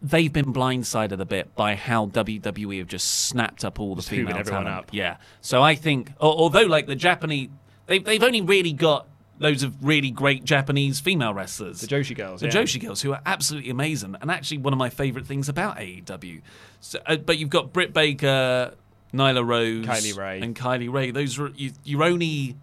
they've 0.00 0.32
been 0.32 0.52
blindsided 0.52 1.20
a 1.20 1.24
bit 1.24 1.54
by 1.54 1.74
how 1.74 2.06
WWE 2.06 2.78
have 2.78 2.88
just 2.88 3.26
snapped 3.26 3.64
up 3.64 3.80
all 3.80 3.94
the 3.94 4.02
Just 4.02 4.10
female 4.10 4.42
talent. 4.42 4.68
up. 4.68 4.88
Yeah, 4.92 5.16
so 5.40 5.62
I 5.62 5.74
think 5.74 6.12
although 6.20 6.62
like 6.66 6.86
the 6.86 6.96
Japanese 6.96 7.48
they've 7.86 8.04
they've 8.04 8.22
only 8.22 8.40
really 8.40 8.72
got 8.72 9.06
loads 9.38 9.62
of 9.62 9.84
really 9.84 10.10
great 10.10 10.44
Japanese 10.44 11.00
female 11.00 11.34
wrestlers. 11.34 11.80
The 11.80 11.86
Joshi 11.86 12.16
girls, 12.16 12.40
The 12.40 12.46
yeah. 12.46 12.52
Joshi 12.52 12.80
girls, 12.80 13.02
who 13.02 13.12
are 13.12 13.20
absolutely 13.26 13.70
amazing, 13.70 14.16
and 14.20 14.30
actually 14.30 14.58
one 14.58 14.72
of 14.72 14.78
my 14.78 14.90
favourite 14.90 15.26
things 15.26 15.48
about 15.48 15.76
AEW. 15.78 16.40
So, 16.80 16.98
uh, 17.06 17.16
but 17.16 17.38
you've 17.38 17.50
got 17.50 17.72
Britt 17.72 17.92
Baker, 17.92 18.74
Nyla 19.12 19.46
Rose, 19.46 19.86
Kylie 19.86 20.16
Rae. 20.16 20.40
and 20.40 20.54
Kylie 20.54 20.92
Rae. 20.92 21.10
Those 21.10 21.38
are 21.38 21.48
you, 21.56 21.72
your 21.84 22.02
only 22.02 22.56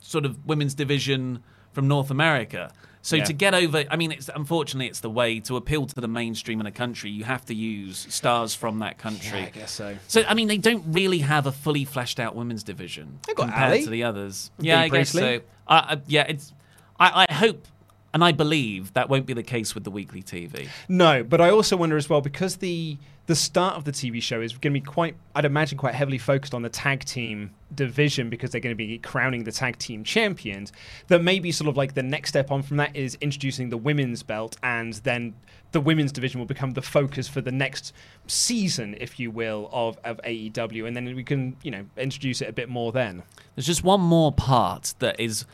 sort 0.00 0.24
of 0.24 0.44
women's 0.46 0.74
division 0.74 1.42
from 1.72 1.88
North 1.88 2.10
America. 2.10 2.72
So 3.02 3.16
Yeah. 3.16 3.24
to 3.24 3.32
get 3.32 3.54
over, 3.54 3.84
I 3.90 3.96
mean, 3.96 4.12
it's 4.12 4.28
unfortunately 4.34 4.86
it's 4.86 5.00
the 5.00 5.10
way 5.10 5.40
to 5.40 5.56
appeal 5.56 5.86
to 5.86 6.00
the 6.00 6.08
mainstream 6.08 6.60
in 6.60 6.66
a 6.66 6.70
country. 6.72 7.10
You 7.10 7.24
have 7.24 7.44
to 7.46 7.54
use 7.54 8.06
stars 8.10 8.54
from 8.54 8.80
that 8.80 8.98
country. 8.98 9.40
Yeah, 9.40 9.46
I 9.46 9.50
guess 9.50 9.70
so. 9.70 9.96
So 10.06 10.22
I 10.28 10.34
mean, 10.34 10.48
they 10.48 10.58
don't 10.58 10.84
really 10.86 11.20
have 11.20 11.46
a 11.46 11.52
fully 11.52 11.84
fleshed 11.84 12.20
out 12.20 12.34
women's 12.36 12.62
division 12.62 13.20
got 13.26 13.36
compared 13.36 13.70
Ali. 13.72 13.84
to 13.84 13.90
the 13.90 14.04
others. 14.04 14.50
Yeah, 14.58 14.80
I 14.80 14.88
guess 14.88 15.10
so. 15.10 15.40
I, 15.66 15.98
yeah, 16.06 16.26
it's. 16.28 16.52
I, 16.98 17.26
I 17.28 17.32
hope 17.32 17.66
and 18.12 18.24
I 18.24 18.32
believe 18.32 18.92
that 18.94 19.08
won't 19.08 19.26
be 19.26 19.34
the 19.34 19.42
case 19.42 19.74
with 19.74 19.84
the 19.84 19.90
weekly 19.90 20.22
TV. 20.22 20.68
No, 20.88 21.22
but 21.22 21.40
I 21.40 21.50
also 21.50 21.76
wonder 21.76 21.96
as 21.96 22.08
well 22.08 22.20
because 22.20 22.56
the 22.56 22.98
the 23.30 23.36
start 23.36 23.76
of 23.76 23.84
the 23.84 23.92
TV 23.92 24.20
show 24.20 24.40
is 24.40 24.50
going 24.54 24.74
to 24.74 24.80
be 24.80 24.84
quite, 24.84 25.14
I'd 25.36 25.44
imagine, 25.44 25.78
quite 25.78 25.94
heavily 25.94 26.18
focused 26.18 26.52
on 26.52 26.62
the 26.62 26.68
tag 26.68 27.04
team 27.04 27.52
division 27.72 28.28
because 28.28 28.50
they're 28.50 28.60
going 28.60 28.72
to 28.72 28.76
be 28.76 28.98
crowning 28.98 29.44
the 29.44 29.52
tag 29.52 29.78
team 29.78 30.02
champions. 30.02 30.72
That 31.06 31.22
maybe 31.22 31.52
sort 31.52 31.68
of 31.68 31.76
like 31.76 31.94
the 31.94 32.02
next 32.02 32.30
step 32.30 32.50
on 32.50 32.62
from 32.62 32.78
that 32.78 32.96
is 32.96 33.16
introducing 33.20 33.70
the 33.70 33.76
women's 33.76 34.24
belt, 34.24 34.56
and 34.64 34.94
then 34.94 35.34
the 35.70 35.80
women's 35.80 36.10
division 36.10 36.40
will 36.40 36.46
become 36.46 36.72
the 36.72 36.82
focus 36.82 37.28
for 37.28 37.40
the 37.40 37.52
next 37.52 37.94
season, 38.26 38.96
if 38.98 39.20
you 39.20 39.30
will, 39.30 39.68
of 39.72 39.96
of 40.02 40.20
AEW, 40.24 40.88
and 40.88 40.96
then 40.96 41.14
we 41.14 41.22
can 41.22 41.56
you 41.62 41.70
know 41.70 41.86
introduce 41.96 42.42
it 42.42 42.48
a 42.48 42.52
bit 42.52 42.68
more 42.68 42.90
then. 42.90 43.22
There's 43.54 43.66
just 43.66 43.84
one 43.84 44.00
more 44.00 44.32
part 44.32 44.94
that 44.98 45.20
is 45.20 45.44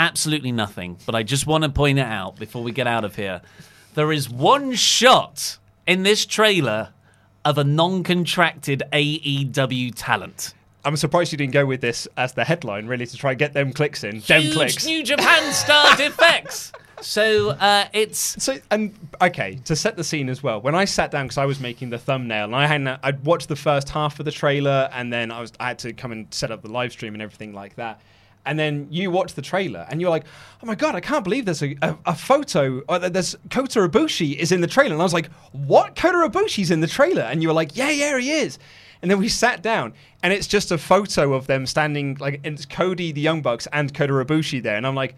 absolutely 0.00 0.50
nothing, 0.50 0.96
but 1.04 1.14
I 1.14 1.22
just 1.22 1.46
want 1.46 1.62
to 1.64 1.70
point 1.70 1.98
it 1.98 2.06
out 2.06 2.36
before 2.36 2.62
we 2.62 2.72
get 2.72 2.86
out 2.86 3.04
of 3.04 3.16
here. 3.16 3.42
There 3.94 4.10
is 4.10 4.30
one 4.30 4.74
shot 4.74 5.58
in 5.86 6.02
this 6.04 6.24
trailer 6.24 6.88
of 7.44 7.58
a 7.58 7.64
non 7.64 8.02
contracted 8.02 8.82
AEW 8.92 9.92
talent. 9.94 10.54
I'm 10.84 10.96
surprised 10.96 11.32
you 11.32 11.38
didn't 11.38 11.52
go 11.52 11.66
with 11.66 11.82
this 11.82 12.08
as 12.16 12.32
the 12.32 12.44
headline, 12.44 12.86
really, 12.86 13.06
to 13.06 13.16
try 13.16 13.32
and 13.32 13.38
get 13.38 13.52
them 13.52 13.72
clicks 13.72 14.02
in. 14.02 14.20
Them 14.20 14.42
Huge 14.42 14.54
clicks. 14.54 14.86
New 14.86 15.02
Japan 15.02 15.52
star 15.52 15.94
defects. 15.96 16.72
So 17.02 17.50
uh, 17.50 17.86
it's 17.92 18.42
So 18.42 18.58
and 18.70 18.94
okay 19.20 19.58
to 19.64 19.76
set 19.76 19.96
the 19.96 20.04
scene 20.04 20.28
as 20.28 20.42
well. 20.42 20.60
When 20.60 20.74
I 20.74 20.84
sat 20.86 21.10
down 21.10 21.26
because 21.26 21.38
I 21.38 21.46
was 21.46 21.60
making 21.60 21.90
the 21.90 21.98
thumbnail 21.98 22.44
and 22.44 22.56
I 22.56 22.66
hadn't, 22.66 23.00
I'd 23.02 23.24
watched 23.24 23.48
the 23.48 23.56
first 23.56 23.90
half 23.90 24.18
of 24.18 24.24
the 24.24 24.32
trailer 24.32 24.88
and 24.92 25.12
then 25.12 25.30
I 25.30 25.40
was 25.40 25.52
I 25.60 25.68
had 25.68 25.78
to 25.80 25.92
come 25.92 26.12
and 26.12 26.32
set 26.32 26.50
up 26.50 26.62
the 26.62 26.68
live 26.70 26.92
stream 26.92 27.14
and 27.14 27.22
everything 27.22 27.52
like 27.52 27.76
that. 27.76 28.00
And 28.46 28.58
then 28.58 28.88
you 28.90 29.10
watch 29.10 29.34
the 29.34 29.42
trailer 29.42 29.86
and 29.90 30.00
you're 30.00 30.10
like, 30.10 30.24
oh 30.62 30.66
my 30.66 30.74
god, 30.74 30.94
I 30.94 31.00
can't 31.00 31.24
believe 31.24 31.44
there's 31.44 31.62
a, 31.62 31.76
a, 31.82 31.96
a 32.06 32.14
photo. 32.14 32.82
Or 32.88 32.98
there's 32.98 33.36
Kota 33.50 33.80
Ibushi 33.80 34.36
is 34.36 34.50
in 34.50 34.60
the 34.60 34.66
trailer, 34.66 34.92
and 34.94 35.00
I 35.02 35.04
was 35.04 35.12
like, 35.12 35.30
what? 35.52 35.94
Kota 35.94 36.28
Ibushi's 36.28 36.70
in 36.70 36.80
the 36.80 36.86
trailer? 36.86 37.22
And 37.22 37.42
you 37.42 37.48
were 37.48 37.54
like, 37.54 37.76
yeah, 37.76 37.90
yeah, 37.90 38.18
he 38.18 38.30
is. 38.30 38.58
And 39.02 39.10
then 39.10 39.18
we 39.18 39.28
sat 39.28 39.62
down, 39.62 39.94
and 40.22 40.32
it's 40.32 40.46
just 40.46 40.70
a 40.70 40.78
photo 40.78 41.32
of 41.34 41.46
them 41.46 41.66
standing 41.66 42.16
like 42.20 42.40
it's 42.44 42.66
Cody, 42.66 43.12
the 43.12 43.20
Young 43.20 43.42
Bucks, 43.42 43.66
and 43.72 43.92
Kota 43.92 44.12
Ibushi 44.12 44.62
there, 44.62 44.76
and 44.76 44.86
I'm 44.86 44.94
like, 44.94 45.16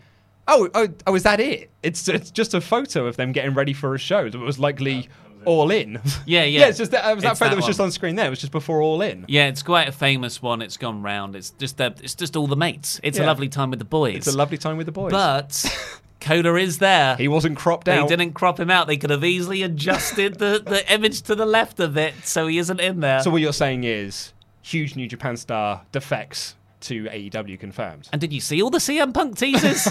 Oh, 0.49 0.69
oh, 0.75 0.89
oh, 1.07 1.15
is 1.15 1.23
that 1.23 1.39
it? 1.39 1.71
It's 1.85 2.09
it's 2.09 2.31
just 2.31 2.53
a 2.53 2.61
photo 2.61 3.07
of 3.07 3.17
them 3.17 3.31
getting 3.31 3.55
ready 3.55 3.73
for 3.73 3.95
a 3.95 3.99
show 3.99 4.29
that 4.29 4.39
was 4.39 4.59
likely 4.59 5.09
all 5.45 5.71
in. 5.71 6.01
Yeah, 6.27 6.45
yeah. 6.45 6.61
yeah, 6.61 6.69
it's 6.69 6.79
just 6.79 6.91
that, 6.93 7.05
uh, 7.07 7.11
it 7.11 7.15
was 7.17 7.23
that 7.25 7.31
It's 7.33 7.39
photo 7.41 7.51
that 7.51 7.55
that 7.55 7.57
was 7.57 7.67
just 7.67 7.81
on 7.81 7.91
screen 7.91 8.17
there. 8.17 8.27
It 8.27 8.31
was 8.31 8.41
just 8.41 8.53
before 8.53 8.81
all 8.83 9.01
in. 9.03 9.25
yeah, 9.29 9.47
it's 9.49 9.63
quite 9.63 9.89
a 9.89 9.93
famous 9.93 10.41
one. 10.43 10.63
It's 10.63 10.77
gone 10.77 11.03
round. 11.03 11.35
It's 11.37 11.51
just 11.51 11.77
that 11.79 12.01
it's 12.03 12.15
just 12.15 12.37
all 12.37 12.47
the 12.47 12.57
mates. 12.57 13.01
It's 13.03 13.19
a 13.19 13.25
lovely 13.27 13.49
time 13.49 13.71
with 13.71 13.79
the 13.79 13.85
boys. 13.85 14.17
It's 14.17 14.27
a 14.29 14.37
lovely 14.37 14.59
time 14.59 14.77
with 14.77 14.87
the 14.87 14.93
boys. 14.93 15.11
But 15.11 15.65
Kota 16.21 16.55
is 16.55 16.79
there. 16.79 17.17
he 17.17 17.27
wasn't 17.29 17.57
cropped 17.57 17.87
They 17.87 17.93
out. 17.99 18.09
They 18.09 18.17
didn't 18.17 18.35
crop 18.35 18.61
him 18.61 18.71
out. 18.71 18.87
They 18.87 18.97
could 18.97 19.11
have 19.11 19.25
easily 19.25 19.63
adjusted 19.63 20.39
the, 20.39 20.63
the 20.65 20.85
image 20.93 21.23
to 21.23 21.35
the 21.35 21.47
left 21.47 21.81
of 21.81 21.97
it 21.97 22.15
so 22.25 22.47
he 22.47 22.59
isn't 22.59 22.79
in 22.81 23.01
there. 23.01 23.21
So 23.21 23.31
what 23.31 23.41
you're 23.41 23.53
saying 23.53 23.83
is 23.85 24.33
huge 24.63 24.95
New 24.95 25.09
Japan 25.09 25.37
star 25.37 25.83
defects 25.91 26.55
to 26.83 27.05
AEW 27.05 27.59
confirmed. 27.61 28.09
and 28.13 28.21
did 28.21 28.33
you 28.33 28.41
see 28.41 28.61
all 28.63 28.71
the 28.71 28.79
CM 28.79 29.13
Punk 29.15 29.37
teasers? 29.39 29.87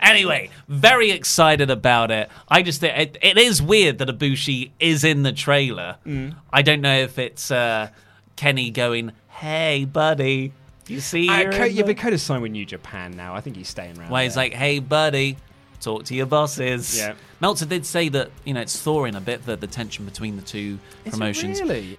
Anyway, 0.00 0.50
very 0.68 1.10
excited 1.10 1.70
about 1.70 2.10
it. 2.10 2.28
I 2.48 2.62
just 2.62 2.80
think 2.80 2.96
it, 2.98 3.18
it 3.22 3.38
is 3.38 3.60
weird 3.62 3.98
that 3.98 4.08
Ibushi 4.08 4.70
is 4.80 5.04
in 5.04 5.22
the 5.22 5.32
trailer. 5.32 5.96
Mm. 6.06 6.34
I 6.52 6.62
don't 6.62 6.80
know 6.80 6.96
if 6.98 7.18
it's 7.18 7.50
uh, 7.50 7.88
Kenny 8.36 8.70
going, 8.70 9.12
"Hey, 9.28 9.84
buddy." 9.84 10.52
You 10.88 11.00
see, 11.00 11.28
Uh, 11.28 11.50
Co- 11.52 11.64
yeah, 11.64 11.84
but 11.84 11.96
Kota's 11.96 12.22
signed 12.22 12.42
with 12.42 12.52
New 12.52 12.66
Japan 12.66 13.16
now. 13.16 13.34
I 13.34 13.40
think 13.40 13.56
he's 13.56 13.68
staying 13.68 13.98
around. 13.98 14.10
Where 14.10 14.22
he's 14.24 14.36
like, 14.36 14.52
"Hey, 14.52 14.78
buddy, 14.80 15.36
talk 15.80 16.04
to 16.06 16.14
your 16.14 16.26
bosses." 16.26 16.96
Yeah. 16.98 17.14
Meltzer 17.40 17.66
did 17.66 17.86
say 17.86 18.08
that 18.10 18.30
you 18.44 18.52
know 18.54 18.60
it's 18.60 18.76
thawing 18.80 19.14
a 19.14 19.20
bit 19.20 19.46
the, 19.46 19.56
the 19.56 19.66
tension 19.68 20.04
between 20.04 20.36
the 20.36 20.42
two 20.42 20.78
Is 21.04 21.12
promotions. 21.12 21.60
really? 21.60 21.98